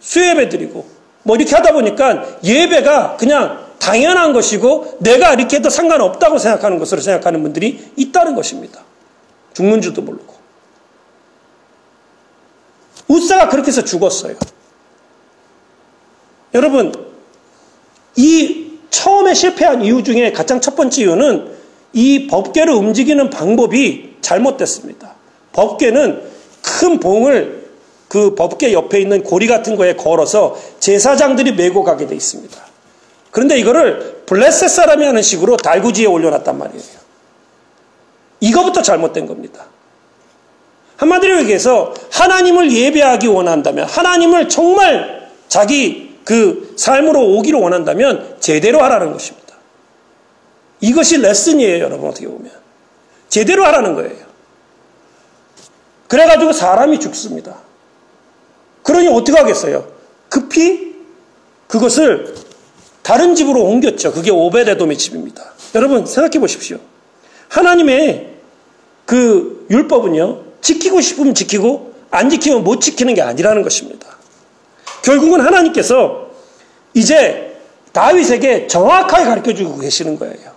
수예배 0.00 0.48
드리고, 0.48 0.86
뭐 1.22 1.36
이렇게 1.36 1.54
하다 1.54 1.72
보니까 1.72 2.38
예배가 2.44 3.16
그냥 3.16 3.62
당연한 3.78 4.32
것이고 4.32 4.98
내가 5.00 5.34
이렇게 5.34 5.56
해도 5.56 5.70
상관없다고 5.70 6.38
생각하는 6.38 6.78
것으로 6.78 7.00
생각하는 7.00 7.42
분들이 7.42 7.90
있다는 7.96 8.34
것입니다. 8.34 8.80
죽는 9.54 9.80
줄도 9.80 10.02
모르고. 10.02 10.34
우사가 13.08 13.48
그렇게 13.48 13.68
해서 13.68 13.82
죽었어요. 13.82 14.36
여러분, 16.54 16.92
이 18.16 18.72
처음에 18.90 19.34
실패한 19.34 19.82
이유 19.82 20.02
중에 20.02 20.32
가장 20.32 20.60
첫 20.60 20.76
번째 20.76 21.02
이유는 21.02 21.50
이 21.92 22.26
법계를 22.26 22.72
움직이는 22.72 23.30
방법이 23.30 24.16
잘못됐습니다. 24.20 25.14
법계는 25.52 26.22
큰 26.62 27.00
봉을 27.00 27.62
그 28.08 28.34
법계 28.34 28.72
옆에 28.72 29.00
있는 29.00 29.22
고리 29.22 29.46
같은 29.46 29.76
거에 29.76 29.96
걸어서 29.96 30.58
제사장들이 30.80 31.52
메고 31.52 31.82
가게 31.82 32.06
돼 32.06 32.14
있습니다. 32.14 32.56
그런데 33.30 33.58
이거를 33.58 34.24
블레셋 34.26 34.68
사람이 34.68 35.04
하는 35.04 35.22
식으로 35.22 35.56
달구지에 35.56 36.06
올려놨단 36.06 36.58
말이에요. 36.58 37.02
이거부터 38.40 38.82
잘못된 38.82 39.26
겁니다. 39.26 39.64
한마디로 40.96 41.40
얘기해서 41.40 41.94
하나님을 42.10 42.70
예배하기 42.70 43.26
원한다면 43.28 43.86
하나님을 43.86 44.48
정말 44.48 45.30
자기 45.48 46.11
그 46.24 46.74
삶으로 46.76 47.20
오기를 47.36 47.58
원한다면 47.58 48.36
제대로 48.40 48.82
하라는 48.82 49.12
것입니다. 49.12 49.54
이것이 50.80 51.18
레슨이에요, 51.18 51.84
여러분, 51.84 52.08
어떻게 52.08 52.26
보면. 52.26 52.50
제대로 53.28 53.64
하라는 53.66 53.94
거예요. 53.94 54.26
그래가지고 56.08 56.52
사람이 56.52 57.00
죽습니다. 57.00 57.56
그러니 58.82 59.08
어떻게 59.08 59.38
하겠어요? 59.38 59.90
급히 60.28 60.96
그것을 61.68 62.34
다른 63.02 63.34
집으로 63.34 63.62
옮겼죠. 63.62 64.12
그게 64.12 64.30
오베데돔의 64.30 64.98
집입니다. 64.98 65.52
여러분, 65.74 66.04
생각해 66.04 66.38
보십시오. 66.38 66.78
하나님의 67.48 68.34
그 69.06 69.66
율법은요, 69.70 70.42
지키고 70.60 71.00
싶으면 71.00 71.34
지키고, 71.34 71.94
안 72.10 72.28
지키면 72.28 72.62
못 72.62 72.80
지키는 72.80 73.14
게 73.14 73.22
아니라는 73.22 73.62
것입니다. 73.62 74.11
결국은 75.02 75.40
하나님께서 75.40 76.28
이제 76.94 77.58
다윗에게 77.92 78.66
정확하게 78.66 79.24
가르쳐 79.24 79.54
주고 79.54 79.78
계시는 79.78 80.18
거예요. 80.18 80.52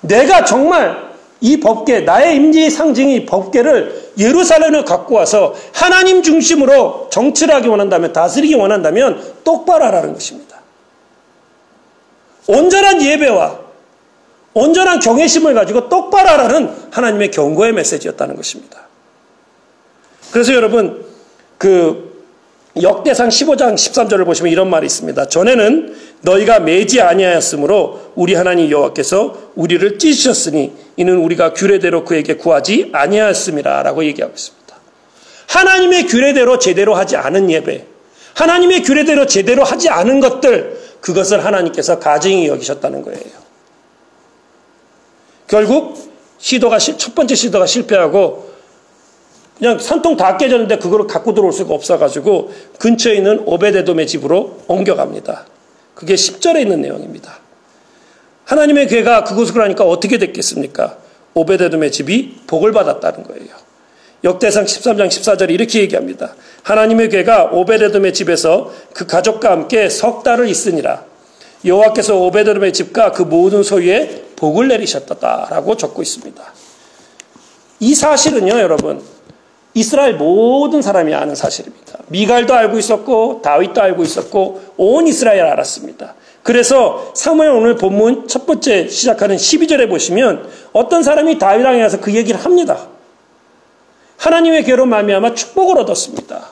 내가 0.00 0.44
정말 0.44 1.12
이 1.40 1.58
법계, 1.58 2.00
나의 2.00 2.36
임재의 2.36 2.70
상징이 2.70 3.26
법계를 3.26 4.12
예루살렘에 4.18 4.84
갖고 4.84 5.16
와서 5.16 5.54
하나님 5.72 6.22
중심으로 6.22 7.08
정치를 7.10 7.54
하기 7.56 7.68
원한다면, 7.68 8.12
다스리기 8.12 8.54
원한다면 8.54 9.22
똑바로 9.42 9.84
하라는 9.86 10.14
것입니다. 10.14 10.60
온전한 12.46 13.02
예배와 13.02 13.58
온전한 14.54 15.00
경외심을 15.00 15.54
가지고 15.54 15.88
똑바로 15.88 16.28
하라는 16.28 16.72
하나님의 16.90 17.30
경고의 17.30 17.72
메시지였다는 17.72 18.36
것입니다. 18.36 18.82
그래서 20.30 20.54
여러분, 20.54 21.04
그 21.58 22.11
역대상 22.80 23.28
15장 23.28 23.74
13절을 23.74 24.24
보시면 24.24 24.50
이런 24.50 24.70
말이 24.70 24.86
있습니다. 24.86 25.26
전에는 25.28 25.94
너희가 26.22 26.60
매지 26.60 27.02
아니하였으므로 27.02 28.12
우리 28.14 28.34
하나님 28.34 28.70
여호와께서 28.70 29.52
우리를 29.54 29.98
찢으셨으니 29.98 30.72
이는 30.96 31.18
우리가 31.18 31.52
규례대로 31.52 32.04
그에게 32.04 32.36
구하지 32.36 32.90
아니하였음이라라고 32.92 34.04
얘기하고 34.04 34.32
있습니다. 34.34 34.76
하나님의 35.48 36.06
규례대로 36.06 36.58
제대로 36.58 36.94
하지 36.94 37.16
않은 37.16 37.50
예배, 37.50 37.84
하나님의 38.34 38.82
규례대로 38.82 39.26
제대로 39.26 39.64
하지 39.64 39.90
않은 39.90 40.20
것들 40.20 40.78
그것을 41.02 41.44
하나님께서 41.44 41.98
가증히 41.98 42.46
여기셨다는 42.46 43.02
거예요. 43.02 43.42
결국 45.46 46.10
시도가 46.38 46.78
첫 46.78 47.14
번째 47.14 47.34
시도가 47.34 47.66
실패하고 47.66 48.51
그냥 49.62 49.78
산통 49.78 50.16
다 50.16 50.36
깨졌는데 50.36 50.78
그거를 50.78 51.06
갖고 51.06 51.34
들어올 51.34 51.52
수가 51.52 51.72
없어가지고 51.72 52.52
근처에 52.80 53.14
있는 53.14 53.44
오베데돔의 53.46 54.08
집으로 54.08 54.58
옮겨갑니다. 54.66 55.46
그게 55.94 56.16
10절에 56.16 56.62
있는 56.62 56.82
내용입니다. 56.82 57.38
하나님의 58.44 58.88
괴가 58.88 59.22
그곳을 59.22 59.54
가니까 59.54 59.84
어떻게 59.84 60.18
됐겠습니까? 60.18 60.96
오베데돔의 61.34 61.92
집이 61.92 62.40
복을 62.48 62.72
받았다는 62.72 63.22
거예요. 63.22 63.54
역대상 64.24 64.64
13장 64.64 65.06
14절에 65.06 65.50
이렇게 65.50 65.78
얘기합니다. 65.82 66.34
하나님의 66.64 67.08
괴가 67.10 67.50
오베데돔의 67.52 68.14
집에서 68.14 68.72
그 68.92 69.06
가족과 69.06 69.52
함께 69.52 69.88
석 69.88 70.24
달을 70.24 70.48
있으니라. 70.48 71.04
여호와께서 71.64 72.16
오베데돔의 72.16 72.72
집과 72.72 73.12
그 73.12 73.22
모든 73.22 73.62
소유에 73.62 74.24
복을 74.34 74.66
내리셨다라고 74.66 75.76
적고 75.76 76.02
있습니다. 76.02 76.42
이 77.78 77.94
사실은요, 77.94 78.58
여러분. 78.58 79.11
이스라엘 79.74 80.14
모든 80.14 80.82
사람이 80.82 81.14
아는 81.14 81.34
사실입니다. 81.34 81.98
미갈도 82.08 82.54
알고 82.54 82.78
있었고 82.78 83.40
다윗도 83.42 83.80
알고 83.80 84.02
있었고 84.02 84.60
온 84.76 85.06
이스라엘 85.06 85.42
알았습니다. 85.42 86.14
그래서 86.42 87.12
사무엘 87.14 87.50
오늘 87.50 87.76
본문 87.76 88.28
첫 88.28 88.46
번째 88.46 88.88
시작하는 88.88 89.36
12절에 89.36 89.88
보시면 89.88 90.48
어떤 90.72 91.02
사람이 91.02 91.38
다윗 91.38 91.64
왕에 91.64 91.80
가서 91.80 92.00
그 92.00 92.14
얘기를 92.14 92.38
합니다. 92.38 92.88
하나님의 94.18 94.64
괴로 94.64 94.86
말미암아 94.86 95.34
축복을 95.34 95.78
얻었습니다. 95.80 96.48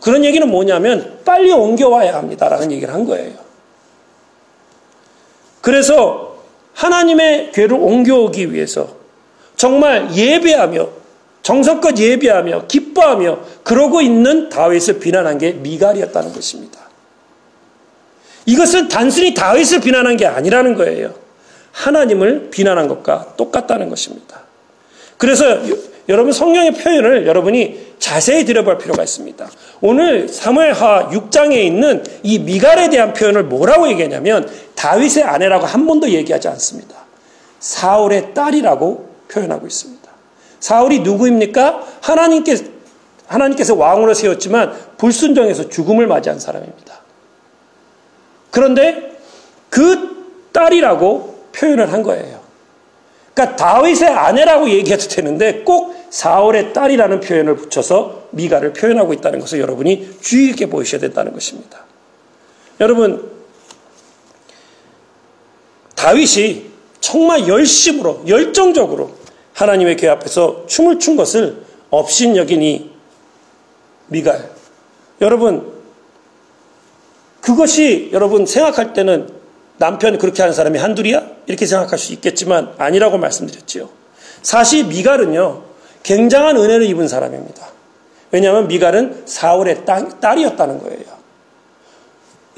그런 0.00 0.24
얘기는 0.24 0.48
뭐냐면 0.48 1.20
빨리 1.24 1.52
옮겨와야 1.52 2.14
합니다라는 2.14 2.72
얘기를 2.72 2.92
한 2.92 3.04
거예요. 3.04 3.34
그래서 5.60 6.36
하나님의 6.74 7.52
괴를 7.52 7.76
옮겨오기 7.76 8.52
위해서 8.52 8.88
정말 9.56 10.14
예배하며 10.14 10.88
정성껏 11.50 11.98
예비하며 11.98 12.68
기뻐하며 12.68 13.40
그러고 13.64 14.00
있는 14.00 14.50
다윗을 14.50 15.00
비난한 15.00 15.36
게 15.36 15.50
미갈이었다는 15.50 16.32
것입니다. 16.32 16.78
이것은 18.46 18.86
단순히 18.86 19.34
다윗을 19.34 19.80
비난한 19.80 20.16
게 20.16 20.26
아니라는 20.26 20.76
거예요. 20.76 21.12
하나님을 21.72 22.50
비난한 22.50 22.86
것과 22.86 23.34
똑같다는 23.36 23.88
것입니다. 23.88 24.42
그래서 25.16 25.58
여러분 26.08 26.32
성령의 26.32 26.74
표현을 26.74 27.26
여러분이 27.26 27.94
자세히 27.98 28.44
들여볼 28.44 28.78
필요가 28.78 29.02
있습니다. 29.02 29.50
오늘 29.80 30.28
사무엘하 30.28 31.10
6장에 31.10 31.64
있는 31.64 32.04
이 32.22 32.38
미갈에 32.38 32.90
대한 32.90 33.12
표현을 33.12 33.42
뭐라고 33.44 33.88
얘기하냐면 33.88 34.48
다윗의 34.76 35.24
아내라고 35.24 35.66
한 35.66 35.84
번도 35.88 36.10
얘기하지 36.10 36.46
않습니다. 36.46 36.94
사울의 37.58 38.34
딸이라고 38.34 39.10
표현하고 39.28 39.66
있습니다. 39.66 39.99
사울이 40.60 41.00
누구입니까? 41.00 41.86
하나님께서, 42.00 42.64
하나님께서 43.26 43.74
왕으로 43.74 44.14
세웠지만 44.14 44.72
불순종해서 44.98 45.68
죽음을 45.68 46.06
맞이한 46.06 46.38
사람입니다. 46.38 47.00
그런데 48.50 49.18
그 49.70 50.48
딸이라고 50.52 51.48
표현을 51.52 51.92
한 51.92 52.02
거예요. 52.02 52.40
그러니까 53.32 53.56
다윗의 53.56 54.08
아내라고 54.08 54.68
얘기해도 54.68 55.08
되는데 55.08 55.62
꼭 55.62 55.94
사울의 56.10 56.72
딸이라는 56.72 57.20
표현을 57.20 57.56
붙여서 57.56 58.28
미가를 58.32 58.72
표현하고 58.72 59.12
있다는 59.14 59.40
것을 59.40 59.60
여러분이 59.60 60.18
주의 60.20 60.48
깊게 60.48 60.66
보셔야 60.66 61.00
된다는 61.00 61.32
것입니다. 61.32 61.84
여러분 62.80 63.30
다윗이 65.94 66.70
정말 67.00 67.46
열심으로 67.46 68.24
열정적으로 68.26 69.19
하나님의 69.54 69.96
궤 69.96 70.08
앞에서 70.08 70.66
춤을 70.66 70.98
춘 70.98 71.16
것을 71.16 71.64
업신여기니 71.90 72.90
미갈. 74.08 74.50
여러분, 75.20 75.72
그것이 77.40 78.10
여러분 78.12 78.46
생각할 78.46 78.92
때는 78.92 79.28
남편이 79.78 80.18
그렇게 80.18 80.42
하는 80.42 80.54
사람이 80.54 80.78
한둘이야? 80.78 81.26
이렇게 81.46 81.66
생각할 81.66 81.98
수 81.98 82.12
있겠지만 82.12 82.74
아니라고 82.76 83.18
말씀드렸지요. 83.18 83.88
사실 84.42 84.84
미갈은요, 84.84 85.62
굉장한 86.02 86.56
은혜를 86.56 86.86
입은 86.86 87.08
사람입니다. 87.08 87.68
왜냐하면 88.30 88.68
미갈은 88.68 89.22
사울의 89.26 89.84
딸이었다는 90.20 90.80
거예요. 90.80 91.20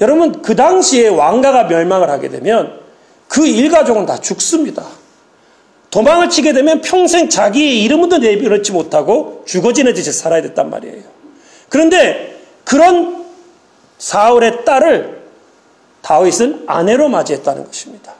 여러분, 0.01 0.41
그 0.41 0.55
당시에 0.55 1.07
왕가가 1.07 1.65
멸망을 1.65 2.09
하게 2.09 2.29
되면 2.29 2.79
그 3.27 3.45
일가족은 3.47 4.05
다 4.05 4.19
죽습니다. 4.19 4.85
도망을 5.93 6.31
치게 6.31 6.53
되면 6.53 6.81
평생 6.81 7.29
자기의 7.29 7.83
이름도 7.83 8.17
내비놓지 8.17 8.71
못하고 8.71 9.43
죽어지는 9.45 9.93
짓을 9.93 10.11
살아야 10.11 10.41
됐단 10.41 10.71
말이에요. 10.71 11.03
그런데 11.69 12.35
그런 12.63 13.23
사울의 13.99 14.65
딸을 14.65 15.21
다윗은 16.01 16.63
아내로 16.65 17.09
맞이했다는 17.09 17.65
것입니다. 17.65 18.15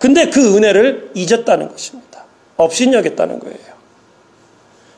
근데 0.00 0.28
그 0.28 0.56
은혜를 0.56 1.12
잊었다는 1.14 1.68
것입니다. 1.68 2.24
업신여겼다는 2.56 3.38
거예요. 3.38 3.76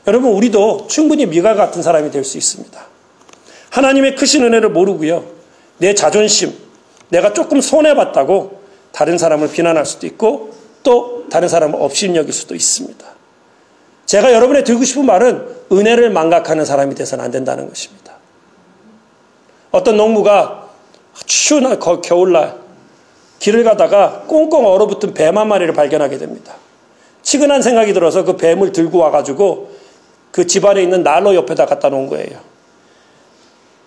여러분, 0.07 0.31
우리도 0.31 0.87
충분히 0.87 1.27
미가 1.27 1.53
같은 1.53 1.83
사람이 1.83 2.09
될 2.09 2.23
수 2.25 2.39
있습니다. 2.39 2.85
하나님의 3.69 4.15
크신 4.15 4.43
은혜를 4.45 4.69
모르고요. 4.69 5.25
내 5.77 5.93
자존심, 5.93 6.55
내가 7.09 7.33
조금 7.33 7.61
손해봤다고 7.61 8.63
다른 8.91 9.19
사람을 9.19 9.51
비난할 9.51 9.85
수도 9.85 10.07
있고 10.07 10.57
또 10.83 11.25
다른 11.29 11.47
사람을 11.47 11.81
업신여길 11.81 12.33
수도 12.33 12.55
있습니다. 12.55 13.05
제가 14.05 14.33
여러분에 14.33 14.63
드리고 14.63 14.83
싶은 14.83 15.05
말은 15.05 15.47
은혜를 15.71 16.09
망각하는 16.09 16.65
사람이 16.65 16.95
돼서는 16.95 17.23
안 17.23 17.31
된다는 17.31 17.69
것입니다. 17.69 18.13
어떤 19.71 19.97
농부가 19.97 20.69
추운 21.25 21.79
겨울날 22.01 22.55
길을 23.39 23.63
가다가 23.63 24.23
꽁꽁 24.27 24.65
얼어붙은 24.65 25.13
뱀 25.13 25.37
한 25.37 25.47
마리를 25.47 25.73
발견하게 25.73 26.17
됩니다. 26.17 26.55
치근한 27.21 27.61
생각이 27.61 27.93
들어서 27.93 28.23
그 28.23 28.35
뱀을 28.37 28.71
들고 28.71 28.97
와가지고 28.97 29.71
그 30.31 30.47
집안에 30.47 30.81
있는 30.81 31.03
난로 31.03 31.35
옆에다 31.35 31.65
갖다 31.65 31.89
놓은 31.89 32.07
거예요. 32.07 32.39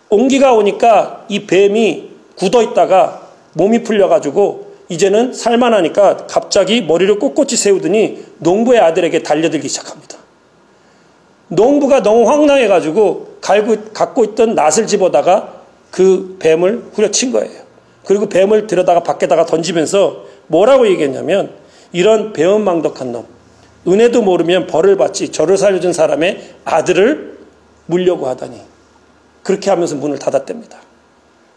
온기가 0.09 0.53
오니까 0.53 1.25
이 1.29 1.47
뱀이 1.47 2.11
굳어 2.37 2.63
있다가 2.63 3.29
몸이 3.55 3.83
풀려가지고 3.83 4.72
이제는 4.93 5.33
살만하니까 5.33 6.27
갑자기 6.27 6.83
머리를 6.83 7.19
꼿꼿이 7.19 7.57
세우더니 7.57 8.25
농부의 8.39 8.79
아들에게 8.81 9.23
달려들기 9.23 9.67
시작합니다. 9.69 10.19
농부가 11.49 12.03
너무 12.03 12.29
황당해가지고 12.29 13.39
갖고 13.41 14.25
있던 14.25 14.55
낫을 14.55 14.87
집어다가 14.87 15.63
그 15.91 16.37
뱀을 16.41 16.91
후려친 16.93 17.33
거예요. 17.33 17.63
그리고 18.05 18.29
뱀을 18.29 18.67
들여다가 18.67 19.03
밖에다가 19.03 19.47
던지면서 19.47 20.25
뭐라고 20.49 20.87
얘기했냐면 20.89 21.53
이런 21.93 22.35
배은망덕한 22.35 23.13
놈, 23.13 23.27
은혜도 23.89 24.23
모르면 24.23 24.67
벌을 24.67 24.97
받지 24.97 25.31
저를 25.31 25.57
살려준 25.57 25.95
사람의 25.95 26.55
아들을 26.65 27.39
물려고 27.87 28.29
하다니 28.29 28.61
그렇게 29.43 29.71
하면서 29.71 29.95
문을 29.97 30.19
닫았답니다. 30.19 30.79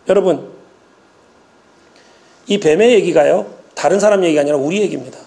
여러분 0.08 0.55
이 2.48 2.60
뱀의 2.60 2.94
얘기가요, 2.94 3.54
다른 3.74 4.00
사람 4.00 4.24
얘기가 4.24 4.42
아니라 4.42 4.58
우리 4.58 4.82
얘기입니다. 4.82 5.20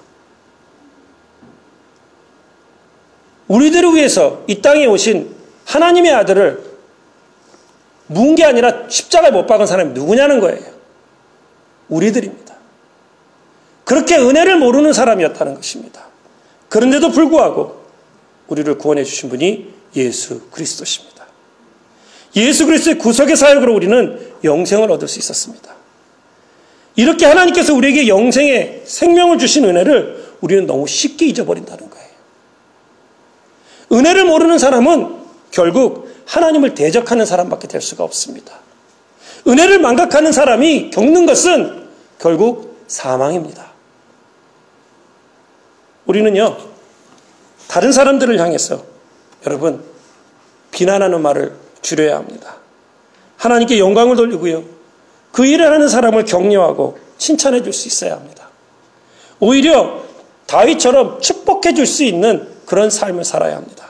우리들을 3.49 3.95
위해서 3.95 4.45
이 4.47 4.61
땅에 4.61 4.87
오신 4.87 5.35
하나님의 5.64 6.12
아들을 6.12 6.69
문게 8.07 8.45
아니라 8.45 8.89
십자가에 8.89 9.31
못 9.31 9.47
박은 9.47 9.66
사람이 9.66 9.93
누구냐는 9.93 10.41
거예요. 10.41 10.79
우리들입니다. 11.89 12.55
그렇게 13.85 14.16
은혜를 14.16 14.59
모르는 14.59 14.93
사람이었다는 14.93 15.55
것입니다. 15.55 16.07
그런데도 16.69 17.11
불구하고 17.11 17.87
우리를 18.49 18.77
구원해 18.77 19.05
주신 19.05 19.31
분이 19.31 19.73
예수 19.97 20.43
그리스도십니다. 20.51 21.27
예수 22.37 22.66
그리스도의 22.66 22.99
구속의 22.99 23.37
사역으로 23.37 23.75
우리는 23.75 24.35
영생을 24.45 24.91
얻을 24.91 25.09
수 25.09 25.19
있었습니다. 25.19 25.78
이렇게 26.99 27.26
하나님께서 27.26 27.74
우리에게 27.74 28.09
영생의 28.09 28.82
생명을 28.84 29.38
주신 29.38 29.64
은혜를 29.64 30.34
우리는 30.40 30.66
너무 30.66 30.88
쉽게 30.88 31.26
잊어버린다는 31.26 31.88
거예요. 31.88 32.09
은혜를 33.92 34.24
모르는 34.24 34.59
사람은 34.59 35.14
결국 35.53 36.12
하나님을 36.26 36.74
대적하는 36.74 37.24
사람밖에 37.24 37.68
될 37.68 37.80
수가 37.80 38.03
없습니다. 38.03 38.53
은혜를 39.46 39.78
망각하는 39.78 40.32
사람이 40.32 40.90
겪는 40.90 41.24
것은 41.24 41.86
결국 42.18 42.82
사망입니다. 42.88 43.70
우리는요, 46.07 46.57
다른 47.68 47.92
사람들을 47.92 48.40
향해서 48.40 48.82
여러분, 49.46 49.84
비난하는 50.72 51.22
말을 51.22 51.55
줄여야 51.80 52.16
합니다. 52.16 52.57
하나님께 53.36 53.78
영광을 53.78 54.16
돌리고요. 54.16 54.78
그 55.33 55.47
일을 55.47 55.70
하는 55.72 55.89
사람을 55.89 56.24
격려하고 56.24 56.99
칭찬해 57.18 57.62
줄 57.62 57.72
수 57.72 57.89
있어야 57.89 58.14
합니다. 58.14 58.49
오히려 59.41 60.01
다윗처럼 60.47 61.20
축복해 61.20 61.74
줄 61.74 61.87
수 61.87 62.05
있는 62.05 62.49
그런 62.66 62.91
삶을 62.91 63.24
살아야 63.24 63.57
합니다. 63.57 63.87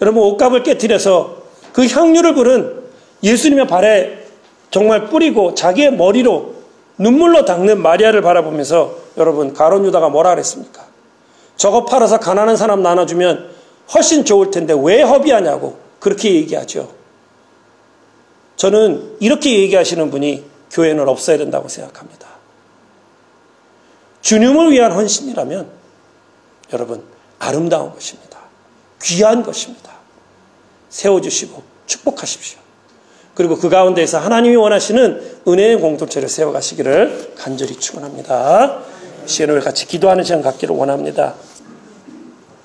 여러분 0.00 0.22
옷값을 0.22 0.62
깨뜨려서 0.62 1.42
그 1.72 1.86
향유를 1.86 2.34
부른 2.34 2.80
예수님의 3.22 3.66
발에 3.66 4.24
정말 4.70 5.08
뿌리고 5.08 5.54
자기의 5.54 5.92
머리로 5.94 6.54
눈물로 6.98 7.44
닦는 7.44 7.82
마리아를 7.82 8.22
바라보면서 8.22 8.94
여러분 9.16 9.52
가론 9.52 9.84
유다가 9.84 10.08
뭐라 10.08 10.30
그랬습니까? 10.30 10.84
저거 11.56 11.84
팔아서 11.84 12.18
가난한 12.18 12.56
사람 12.56 12.82
나눠주면 12.82 13.50
훨씬 13.94 14.24
좋을 14.24 14.50
텐데 14.50 14.74
왜 14.80 15.02
허비하냐고 15.02 15.76
그렇게 15.98 16.34
얘기하죠. 16.34 16.88
저는 18.60 19.16
이렇게 19.20 19.58
얘기하시는 19.58 20.10
분이 20.10 20.44
교회는 20.70 21.08
없어야 21.08 21.38
된다고 21.38 21.66
생각합니다. 21.70 22.28
주님을 24.20 24.72
위한 24.72 24.92
헌신이라면 24.92 25.66
여러분 26.74 27.02
아름다운 27.38 27.90
것입니다. 27.94 28.38
귀한 29.02 29.42
것입니다. 29.42 29.92
세워주시고 30.90 31.62
축복하십시오. 31.86 32.58
그리고 33.34 33.56
그 33.56 33.70
가운데에서 33.70 34.18
하나님이 34.18 34.56
원하시는 34.56 35.40
은혜의 35.48 35.78
공동체를 35.78 36.28
세워가시기를 36.28 37.36
간절히 37.38 37.76
축원합니다. 37.76 38.82
시간을 39.24 39.62
같이 39.62 39.86
기도하는 39.86 40.22
시간 40.22 40.42
갖기를 40.42 40.76
원합니다. 40.76 41.34